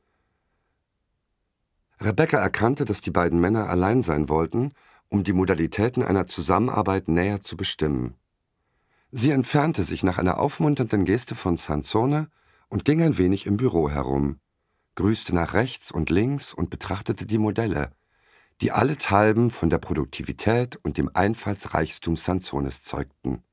Rebecca 2.00 2.38
erkannte, 2.38 2.86
dass 2.86 3.02
die 3.02 3.12
beiden 3.12 3.42
Männer 3.42 3.70
allein 3.70 4.02
sein 4.02 4.30
wollten, 4.30 4.72
um 5.10 5.24
die 5.24 5.34
Modalitäten 5.34 6.02
einer 6.02 6.28
Zusammenarbeit 6.28 7.10
näher 7.10 7.42
zu 7.42 7.58
bestimmen. 7.58 8.16
Sie 9.12 9.32
entfernte 9.32 9.84
sich 9.84 10.04
nach 10.04 10.18
einer 10.18 10.38
aufmunternden 10.38 11.04
Geste 11.04 11.36
von 11.36 11.58
Sansone 11.58 12.30
und 12.70 12.86
ging 12.86 13.02
ein 13.02 13.18
wenig 13.18 13.48
im 13.48 13.58
Büro 13.58 13.90
herum, 13.90 14.40
grüßte 14.96 15.36
nach 15.36 15.56
rechts 15.56 15.92
und 15.92 16.10
links 16.10 16.54
und 16.54 16.70
betrachtete 16.70 17.26
die 17.26 17.40
Modelle, 17.40 17.92
die 18.62 18.72
allenthalben 18.72 19.52
von 19.52 19.70
der 19.70 19.78
Produktivität 19.78 20.78
und 20.84 20.98
dem 20.98 21.10
Einfallsreichtum 21.14 22.16
Sansones 22.16 22.84
zeugten. 22.84 23.44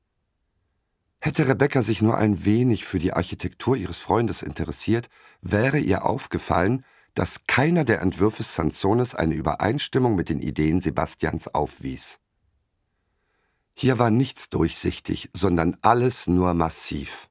Hätte 1.19 1.47
Rebecca 1.47 1.81
sich 1.81 2.01
nur 2.01 2.17
ein 2.17 2.45
wenig 2.45 2.85
für 2.85 2.99
die 2.99 3.13
Architektur 3.13 3.75
ihres 3.75 3.99
Freundes 3.99 4.41
interessiert, 4.41 5.09
wäre 5.41 5.79
ihr 5.79 6.05
aufgefallen, 6.05 6.85
dass 7.15 7.47
keiner 7.47 7.83
der 7.83 8.01
Entwürfe 8.01 8.43
Sansones 8.43 9.15
eine 9.15 9.33
Übereinstimmung 9.33 10.15
mit 10.15 10.29
den 10.29 10.39
Ideen 10.39 10.81
Sebastians 10.81 11.47
aufwies. 11.47 12.19
Hier 13.73 13.97
war 13.97 14.11
nichts 14.11 14.49
durchsichtig, 14.49 15.29
sondern 15.33 15.77
alles 15.81 16.27
nur 16.27 16.53
massiv. 16.53 17.29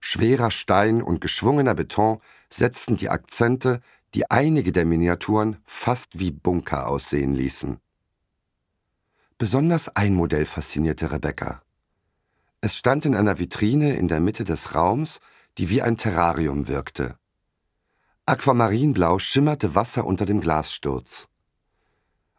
Schwerer 0.00 0.52
Stein 0.52 1.02
und 1.02 1.20
geschwungener 1.20 1.74
Beton 1.74 2.20
setzten 2.48 2.96
die 2.96 3.10
Akzente, 3.10 3.80
die 4.16 4.30
einige 4.30 4.72
der 4.72 4.86
Miniaturen 4.86 5.58
fast 5.66 6.18
wie 6.18 6.30
Bunker 6.30 6.88
aussehen 6.88 7.34
ließen. 7.34 7.76
Besonders 9.36 9.94
ein 9.94 10.14
Modell 10.14 10.46
faszinierte 10.46 11.12
Rebecca. 11.12 11.60
Es 12.62 12.78
stand 12.78 13.04
in 13.04 13.14
einer 13.14 13.38
Vitrine 13.38 13.94
in 13.96 14.08
der 14.08 14.20
Mitte 14.20 14.44
des 14.44 14.74
Raums, 14.74 15.20
die 15.58 15.68
wie 15.68 15.82
ein 15.82 15.98
Terrarium 15.98 16.66
wirkte. 16.66 17.18
Aquamarinblau 18.24 19.18
schimmerte 19.18 19.74
Wasser 19.74 20.06
unter 20.06 20.24
dem 20.24 20.40
Glassturz. 20.40 21.28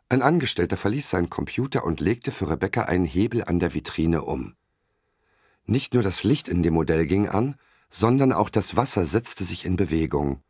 Ein 0.09 0.23
Angestellter 0.23 0.77
verließ 0.77 1.11
seinen 1.11 1.29
Computer 1.29 1.83
und 1.83 1.99
legte 1.99 2.31
für 2.31 2.49
Rebecca 2.49 2.85
einen 2.85 3.05
Hebel 3.05 3.43
an 3.43 3.59
der 3.59 3.75
Vitrine 3.75 4.23
um. 4.23 4.55
Nicht 5.67 5.93
nur 5.93 6.01
das 6.01 6.23
Licht 6.23 6.47
in 6.47 6.63
dem 6.63 6.73
Modell 6.73 7.05
ging 7.05 7.27
an, 7.27 7.55
sondern 7.91 8.33
auch 8.33 8.49
das 8.49 8.75
Wasser 8.75 9.05
setzte 9.05 9.43
sich 9.43 9.63
in 9.63 9.75
Bewegung. 9.75 10.41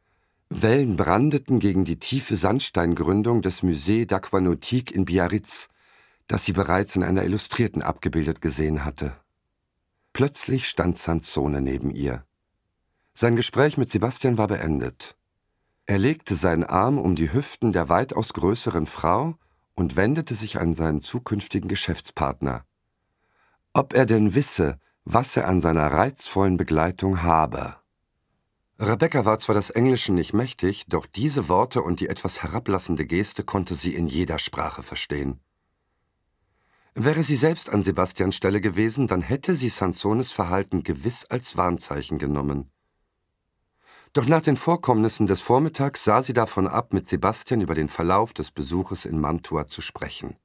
Wellen 0.49 0.95
brandeten 0.95 1.59
gegen 1.59 1.83
die 1.83 1.99
tiefe 1.99 2.35
Sandsteingründung 2.35 3.41
des 3.41 3.63
Musée 3.63 4.05
d'Aquanautique 4.05 4.91
in 4.91 5.05
Biarritz, 5.05 5.67
das 6.27 6.45
sie 6.45 6.53
bereits 6.53 6.95
in 6.95 7.03
einer 7.03 7.23
Illustrierten 7.23 7.81
abgebildet 7.81 8.41
gesehen 8.41 8.85
hatte. 8.85 9.15
Plötzlich 10.13 10.67
stand 10.67 10.97
Sansone 10.97 11.61
neben 11.61 11.91
ihr. 11.91 12.25
Sein 13.13 13.35
Gespräch 13.35 13.77
mit 13.77 13.89
Sebastian 13.89 14.37
war 14.37 14.47
beendet. 14.47 15.15
Er 15.85 15.97
legte 15.97 16.35
seinen 16.35 16.63
Arm 16.63 16.97
um 16.97 17.15
die 17.15 17.31
Hüften 17.31 17.71
der 17.71 17.89
weitaus 17.89 18.33
größeren 18.33 18.85
Frau 18.85 19.37
und 19.75 19.95
wendete 19.95 20.33
sich 20.33 20.59
an 20.59 20.73
seinen 20.73 21.01
zukünftigen 21.01 21.67
Geschäftspartner. 21.67 22.65
Ob 23.73 23.93
er 23.93 24.05
denn 24.05 24.33
wisse, 24.33 24.79
was 25.05 25.37
er 25.37 25.47
an 25.47 25.61
seiner 25.61 25.91
reizvollen 25.91 26.57
Begleitung 26.57 27.21
habe. 27.21 27.77
Rebecca 28.79 29.25
war 29.25 29.39
zwar 29.39 29.55
des 29.55 29.71
Englischen 29.71 30.13
nicht 30.13 30.33
mächtig, 30.33 30.85
doch 30.87 31.07
diese 31.07 31.49
Worte 31.49 31.81
und 31.81 31.99
die 31.99 32.09
etwas 32.09 32.43
herablassende 32.43 33.07
Geste 33.07 33.43
konnte 33.43 33.73
sie 33.73 33.95
in 33.95 34.05
jeder 34.05 34.37
Sprache 34.37 34.83
verstehen. 34.83 35.39
Wäre 36.93 37.23
sie 37.23 37.37
selbst 37.37 37.71
an 37.71 37.81
Sebastians 37.81 38.35
Stelle 38.35 38.61
gewesen, 38.61 39.07
dann 39.07 39.21
hätte 39.21 39.55
sie 39.55 39.69
Sansones 39.69 40.31
Verhalten 40.31 40.83
gewiss 40.83 41.25
als 41.25 41.57
Warnzeichen 41.57 42.19
genommen. 42.19 42.71
Doch 44.13 44.25
nach 44.25 44.41
den 44.41 44.57
Vorkommnissen 44.57 45.27
des 45.27 45.41
Vormittags 45.41 46.03
sah 46.03 46.21
sie 46.21 46.33
davon 46.33 46.67
ab, 46.67 46.93
mit 46.93 47.07
Sebastian 47.07 47.61
über 47.61 47.75
den 47.75 47.89
Verlauf 47.89 48.33
des 48.33 48.51
Besuches 48.51 49.05
in 49.05 49.19
Mantua 49.19 49.67
zu 49.67 49.81
sprechen. 49.81 50.37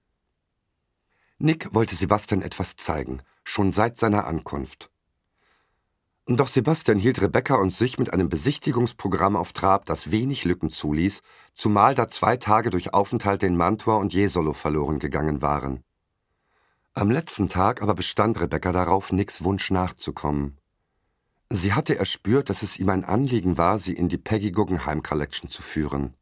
Nick 1.38 1.74
wollte 1.74 1.96
Sebastian 1.96 2.42
etwas 2.42 2.76
zeigen, 2.76 3.22
schon 3.44 3.72
seit 3.72 3.98
seiner 3.98 4.26
Ankunft. 4.26 4.91
Doch 6.26 6.46
Sebastian 6.46 6.98
hielt 6.98 7.20
Rebecca 7.20 7.56
und 7.56 7.72
sich 7.72 7.98
mit 7.98 8.12
einem 8.12 8.28
Besichtigungsprogramm 8.28 9.34
auf 9.34 9.52
Trab, 9.52 9.86
das 9.86 10.12
wenig 10.12 10.44
Lücken 10.44 10.70
zuließ, 10.70 11.20
zumal 11.54 11.96
da 11.96 12.06
zwei 12.06 12.36
Tage 12.36 12.70
durch 12.70 12.94
Aufenthalt 12.94 13.42
in 13.42 13.56
Mantua 13.56 13.96
und 13.96 14.12
Jesolo 14.12 14.52
verloren 14.52 15.00
gegangen 15.00 15.42
waren. 15.42 15.82
Am 16.94 17.10
letzten 17.10 17.48
Tag 17.48 17.82
aber 17.82 17.94
bestand 17.94 18.38
Rebecca 18.40 18.70
darauf, 18.70 19.10
Nicks 19.10 19.42
Wunsch 19.42 19.70
nachzukommen. 19.72 20.58
Sie 21.50 21.72
hatte 21.72 21.98
erspürt, 21.98 22.50
dass 22.50 22.62
es 22.62 22.78
ihm 22.78 22.88
ein 22.90 23.04
Anliegen 23.04 23.58
war, 23.58 23.78
sie 23.78 23.92
in 23.92 24.08
die 24.08 24.16
Peggy 24.18 24.52
Guggenheim 24.52 25.02
Collection 25.02 25.50
zu 25.50 25.60
führen. 25.60 26.14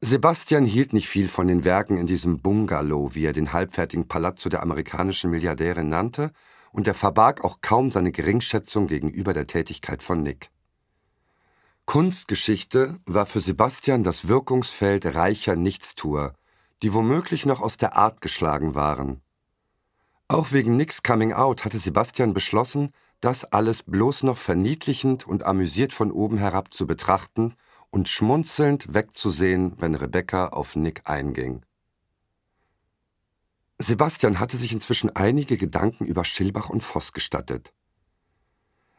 Sebastian 0.00 0.64
hielt 0.64 0.92
nicht 0.92 1.08
viel 1.08 1.28
von 1.28 1.48
den 1.48 1.64
Werken 1.64 1.96
in 1.96 2.06
diesem 2.06 2.40
Bungalow, 2.40 3.14
wie 3.14 3.24
er 3.24 3.32
den 3.32 3.52
halbfertigen 3.52 4.08
Palazzo 4.08 4.48
der 4.48 4.62
amerikanischen 4.62 5.30
Milliardärin 5.30 5.88
nannte, 5.88 6.32
und 6.72 6.88
er 6.88 6.94
verbarg 6.94 7.44
auch 7.44 7.60
kaum 7.60 7.90
seine 7.90 8.12
Geringschätzung 8.12 8.86
gegenüber 8.86 9.34
der 9.34 9.46
Tätigkeit 9.46 10.02
von 10.02 10.22
Nick. 10.22 10.50
Kunstgeschichte 11.84 12.98
war 13.06 13.26
für 13.26 13.40
Sebastian 13.40 14.04
das 14.04 14.28
Wirkungsfeld 14.28 15.14
reicher 15.14 15.56
Nichtstuer, 15.56 16.34
die 16.82 16.94
womöglich 16.94 17.46
noch 17.46 17.60
aus 17.60 17.76
der 17.76 17.96
Art 17.96 18.20
geschlagen 18.20 18.74
waren. 18.74 19.20
Auch 20.28 20.52
wegen 20.52 20.76
Nicks 20.76 21.02
Coming 21.02 21.32
Out 21.32 21.64
hatte 21.64 21.78
Sebastian 21.78 22.32
beschlossen, 22.32 22.92
das 23.20 23.44
alles 23.44 23.82
bloß 23.82 24.22
noch 24.22 24.38
verniedlichend 24.38 25.26
und 25.26 25.44
amüsiert 25.44 25.92
von 25.92 26.10
oben 26.10 26.38
herab 26.38 26.72
zu 26.72 26.86
betrachten 26.86 27.54
und 27.90 28.08
schmunzelnd 28.08 28.94
wegzusehen, 28.94 29.74
wenn 29.78 29.94
Rebecca 29.94 30.48
auf 30.48 30.74
Nick 30.74 31.02
einging. 31.04 31.62
Sebastian 33.78 34.38
hatte 34.38 34.56
sich 34.56 34.72
inzwischen 34.72 35.14
einige 35.16 35.56
Gedanken 35.56 36.04
über 36.04 36.24
Schilbach 36.24 36.70
und 36.70 36.82
Voss 36.82 37.12
gestattet. 37.12 37.72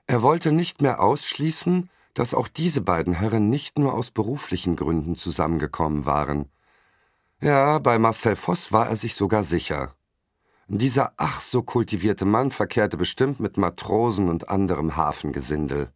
Er 0.08 0.22
wollte 0.22 0.52
nicht 0.52 0.82
mehr 0.82 1.02
ausschließen, 1.02 1.90
dass 2.14 2.34
auch 2.34 2.48
diese 2.48 2.82
beiden 2.82 3.14
Herren 3.14 3.50
nicht 3.50 3.80
nur 3.80 3.94
aus 3.94 4.12
beruflichen 4.12 4.76
Gründen 4.76 5.16
zusammengekommen 5.16 6.06
waren. 6.06 6.50
Ja, 7.40 7.80
bei 7.80 7.98
Marcel 7.98 8.36
Voss 8.36 8.72
war 8.72 8.88
er 8.90 8.96
sich 8.96 9.16
sogar 9.16 9.44
sicher. 9.44 9.96
Dieser 10.68 11.14
ach 11.18 11.42
so 11.42 11.62
kultivierte 11.62 12.26
Mann 12.26 12.52
verkehrte 12.52 12.98
bestimmt 12.98 13.40
mit 13.40 13.58
Matrosen 13.58 14.30
und 14.30 14.50
anderem 14.50 14.96
Hafengesindel. 14.96 15.92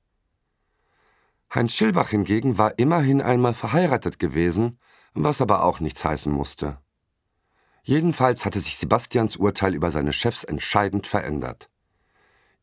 Heinz 1.53 1.73
Schilbach 1.73 2.09
hingegen 2.09 2.57
war 2.57 2.77
immerhin 2.77 3.21
einmal 3.21 3.53
verheiratet 3.53 4.19
gewesen, 4.19 4.79
was 5.13 5.41
aber 5.41 5.63
auch 5.63 5.79
nichts 5.79 6.03
heißen 6.03 6.31
musste. 6.31 6.79
Jedenfalls 7.87 8.43
hatte 8.43 8.59
sich 8.59 8.75
Sebastians 8.75 9.37
Urteil 9.37 9.73
über 9.73 9.91
seine 9.91 10.11
Chefs 10.11 10.43
entscheidend 10.43 11.07
verändert. 11.07 11.69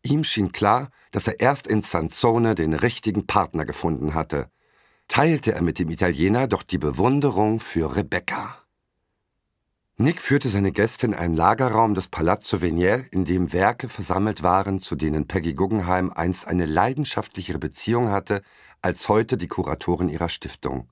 Ihm 0.02 0.22
schien 0.22 0.52
klar, 0.52 0.90
dass 1.12 1.26
er 1.26 1.40
erst 1.40 1.66
in 1.66 1.80
Sansone 1.80 2.54
den 2.54 2.74
richtigen 2.74 3.26
Partner 3.26 3.64
gefunden 3.64 4.12
hatte. 4.12 4.50
Teilte 5.08 5.54
er 5.54 5.62
mit 5.62 5.78
dem 5.78 5.88
Italiener 5.88 6.46
doch 6.46 6.62
die 6.62 6.76
Bewunderung 6.76 7.58
für 7.58 7.96
Rebecca. 7.96 8.58
Nick 9.96 10.20
führte 10.20 10.50
seine 10.50 10.72
Gäste 10.72 11.06
in 11.06 11.14
einen 11.14 11.34
Lagerraum 11.34 11.94
des 11.94 12.08
Palazzo 12.08 12.60
Venier, 12.60 13.06
in 13.10 13.24
dem 13.24 13.54
Werke 13.54 13.88
versammelt 13.88 14.42
waren, 14.42 14.78
zu 14.78 14.94
denen 14.94 15.26
Peggy 15.26 15.54
Guggenheim 15.54 16.12
einst 16.12 16.46
eine 16.46 16.66
leidenschaftlichere 16.66 17.58
Beziehung 17.58 18.10
hatte 18.10 18.42
als 18.82 19.08
heute 19.08 19.38
die 19.38 19.48
Kuratorin 19.48 20.10
ihrer 20.10 20.28
Stiftung. 20.28 20.90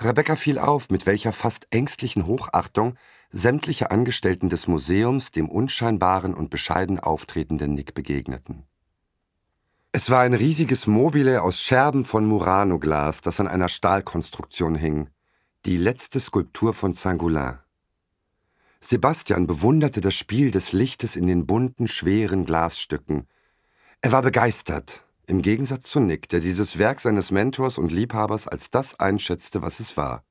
Rebecca 0.00 0.36
fiel 0.36 0.58
auf, 0.58 0.90
mit 0.90 1.06
welcher 1.06 1.32
fast 1.32 1.66
ängstlichen 1.70 2.26
Hochachtung 2.26 2.96
sämtliche 3.30 3.90
Angestellten 3.90 4.48
des 4.48 4.68
Museums 4.68 5.30
dem 5.30 5.48
unscheinbaren 5.48 6.34
und 6.34 6.50
bescheiden 6.50 7.00
auftretenden 7.00 7.74
Nick 7.74 7.94
begegneten. 7.94 8.64
Es 9.92 10.10
war 10.10 10.20
ein 10.22 10.34
riesiges 10.34 10.86
Mobile 10.86 11.42
aus 11.42 11.60
Scherben 11.60 12.04
von 12.04 12.26
Murano-Glas, 12.26 13.20
das 13.20 13.38
an 13.38 13.46
einer 13.46 13.68
Stahlkonstruktion 13.68 14.74
hing, 14.74 15.08
die 15.66 15.76
letzte 15.76 16.20
Skulptur 16.20 16.74
von 16.74 16.94
Zangoulin. 16.94 17.58
Sebastian 18.80 19.46
bewunderte 19.46 20.00
das 20.00 20.14
Spiel 20.14 20.50
des 20.50 20.72
Lichtes 20.72 21.16
in 21.16 21.26
den 21.26 21.46
bunten, 21.46 21.88
schweren 21.88 22.44
Glasstücken. 22.44 23.26
Er 24.02 24.12
war 24.12 24.22
begeistert, 24.22 25.06
im 25.26 25.42
Gegensatz 25.42 25.88
zu 25.88 26.00
Nick, 26.00 26.28
der 26.28 26.40
dieses 26.40 26.78
Werk 26.78 27.00
seines 27.00 27.30
Mentors 27.30 27.78
und 27.78 27.92
Liebhabers 27.92 28.48
als 28.48 28.70
das 28.70 28.98
einschätzte, 29.00 29.62
was 29.62 29.80
es 29.80 29.96
war. 29.96 30.24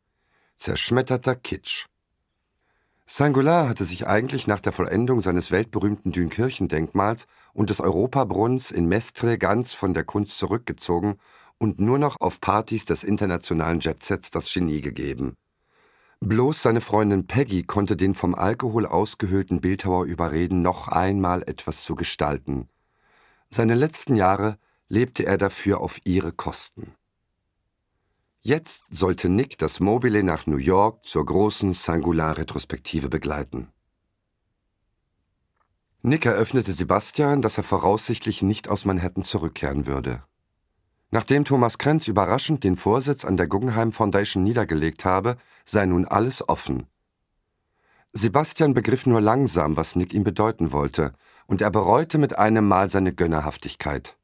Zerschmetterter 0.58 1.36
Kitsch. 1.36 1.86
Singular 3.06 3.67
hatte 3.67 3.84
sich 3.84 4.08
eigentlich 4.08 4.47
nach 4.47 4.62
der 4.62 4.71
Vollendung 4.71 5.21
seines 5.21 5.51
weltberühmten 5.51 6.12
Dünkirchendenkmals 6.12 7.27
und 7.53 7.69
des 7.69 7.82
Europabrunns 7.82 8.71
in 8.71 8.88
Mestre 8.88 9.38
ganz 9.38 9.73
von 9.73 9.93
der 9.93 10.06
Kunst 10.06 10.38
zurückgezogen 10.38 11.17
und 11.58 11.79
nur 11.79 11.99
noch 11.99 12.21
auf 12.21 12.39
Partys 12.39 12.86
des 12.86 13.03
internationalen 13.03 13.82
Jetsets 13.82 14.32
das 14.32 14.51
Genie 14.51 14.82
gegeben. 14.82 15.36
Bloß 16.21 16.62
seine 16.62 16.79
Freundin 16.79 17.27
Peggy 17.27 17.63
konnte 17.63 17.97
den 17.97 18.13
vom 18.13 18.34
Alkohol 18.34 18.86
ausgehöhlten 18.86 19.60
Bildhauer 19.60 20.06
überreden, 20.06 20.62
noch 20.62 20.88
einmal 20.88 21.43
etwas 21.43 21.84
zu 21.84 21.95
gestalten. 21.95 22.69
Seine 23.49 23.75
letzten 23.75 24.15
Jahre 24.15 24.58
lebte 24.88 25.26
er 25.26 25.38
dafür 25.38 25.82
auf 25.82 26.00
ihre 26.04 26.32
Kosten. 26.32 26.93
Jetzt 28.41 28.86
sollte 28.89 29.30
Nick 29.30 29.58
das 29.58 29.80
Mobile 29.80 30.22
nach 30.24 30.48
New 30.48 30.58
York 30.58 31.06
zur 31.06 31.26
großen 31.26 31.74
Singular-Retrospektive 31.74 33.08
begleiten. 33.08 33.69
Nick 36.02 36.26
eröffnete 36.26 36.74
Sebastian, 36.74 37.41
dass 37.41 37.58
er 37.58 37.63
voraussichtlich 37.63 38.41
nicht 38.41 38.67
aus 38.67 38.84
Manhattan 38.84 39.24
zurückkehren 39.24 39.88
würde. 39.88 40.24
Nachdem 41.12 41.46
Thomas 41.46 41.78
Krenz 41.78 42.10
überraschend 42.10 42.65
den 42.65 42.76
Vorsitz 42.76 43.24
an 43.24 43.38
der 43.38 43.48
Guggenheim 43.48 43.93
Foundation 43.93 44.43
niedergelegt 44.43 45.06
habe, 45.06 45.38
sei 45.63 45.86
nun 45.86 46.06
alles 46.06 46.50
offen. 46.50 46.88
Sebastian 48.12 48.74
begriff 48.74 49.06
nur 49.06 49.22
langsam, 49.22 49.78
was 49.78 49.96
Nick 49.96 50.13
ihm 50.13 50.26
bedeuten 50.26 50.74
wollte, 50.74 51.13
und 51.48 51.62
er 51.62 51.72
bereute 51.72 52.17
mit 52.17 52.38
einem 52.38 52.67
Mal 52.67 52.89
seine 52.89 53.13
Gönnerhaftigkeit. 53.13 54.17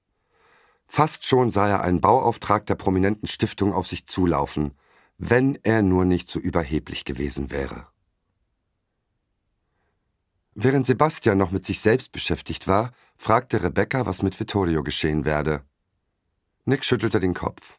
Fast 0.92 1.24
schon 1.24 1.52
sah 1.52 1.68
er 1.68 1.82
einen 1.84 2.02
Bauauftrag 2.02 2.66
der 2.66 2.74
prominenten 2.74 3.28
Stiftung 3.28 3.74
auf 3.74 3.86
sich 3.86 4.08
zulaufen, 4.08 4.72
wenn 5.20 5.60
er 5.62 5.84
nur 5.84 6.04
nicht 6.04 6.28
so 6.28 6.40
überheblich 6.40 7.06
gewesen 7.06 7.52
wäre. 7.52 7.86
Während 10.56 10.88
Sebastian 10.88 11.38
noch 11.38 11.52
mit 11.52 11.64
sich 11.64 11.80
selbst 11.80 12.12
beschäftigt 12.12 12.68
war, 12.68 12.92
fragte 13.18 13.62
Rebecca, 13.62 14.08
was 14.08 14.24
mit 14.24 14.38
Vittorio 14.40 14.82
geschehen 14.82 15.26
werde. 15.26 15.62
Nick 16.66 16.84
schüttelte 16.84 17.20
den 17.20 17.36
Kopf. 17.36 17.78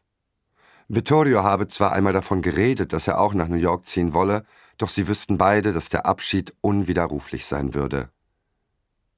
Vittorio 0.87 1.43
habe 1.43 1.67
zwar 1.67 1.91
einmal 1.91 2.13
davon 2.13 2.41
geredet, 2.41 2.93
dass 2.93 3.09
er 3.09 3.19
auch 3.19 3.33
nach 3.33 3.49
New 3.49 3.57
York 3.57 3.85
ziehen 3.85 4.13
wolle, 4.13 4.45
doch 4.77 4.89
sie 4.89 5.09
wüssten 5.09 5.37
beide, 5.37 5.73
dass 5.73 5.89
der 5.89 6.05
Abschied 6.05 6.55
unwiderruflich 6.61 7.45
sein 7.45 7.73
würde. 7.73 8.09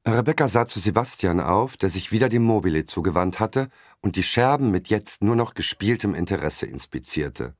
Rebecca 0.05 0.49
sah 0.49 0.65
zu 0.65 0.79
Sebastian 0.81 1.39
auf, 1.39 1.77
der 1.77 1.89
sich 1.89 2.11
wieder 2.11 2.27
dem 2.27 2.43
Mobile 2.43 2.85
zugewandt 2.85 3.39
hatte 3.39 3.69
und 4.01 4.17
die 4.17 4.23
Scherben 4.23 4.69
mit 4.69 4.89
jetzt 4.89 5.23
nur 5.23 5.37
noch 5.37 5.53
gespieltem 5.53 6.13
Interesse 6.13 6.65
inspizierte. 6.65 7.55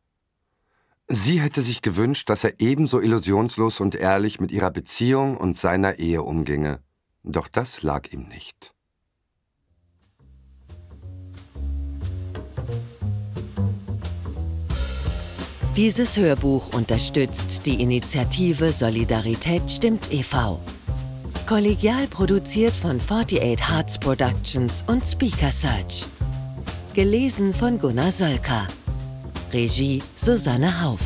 Sie 1.07 1.39
hätte 1.39 1.61
sich 1.61 1.81
gewünscht, 1.81 2.29
dass 2.29 2.43
er 2.43 2.59
ebenso 2.59 2.99
illusionslos 2.99 3.79
und 3.79 3.95
ehrlich 3.95 4.41
mit 4.41 4.51
ihrer 4.51 4.71
Beziehung 4.71 5.37
und 5.37 5.57
seiner 5.57 5.99
Ehe 5.99 6.21
umginge. 6.21 6.81
Doch 7.23 7.47
das 7.47 7.81
lag 7.81 8.11
ihm 8.11 8.27
nicht. 8.27 8.73
Dieses 15.77 16.17
Hörbuch 16.17 16.73
unterstützt 16.73 17.65
die 17.65 17.81
Initiative 17.81 18.71
Solidarität 18.71 19.71
stimmt 19.71 20.11
e.V. 20.11 20.59
Kollegial 21.47 22.07
produziert 22.07 22.71
von 22.71 23.01
48 23.01 23.69
Hearts 23.69 23.99
Productions 23.99 24.81
und 24.87 25.05
Speaker 25.05 25.51
Search. 25.51 26.05
Gelesen 26.93 27.53
von 27.53 27.77
Gunnar 27.77 28.13
Solka. 28.13 28.65
Regie 29.51 30.01
Susanne 30.15 30.81
Hauf. 30.81 31.01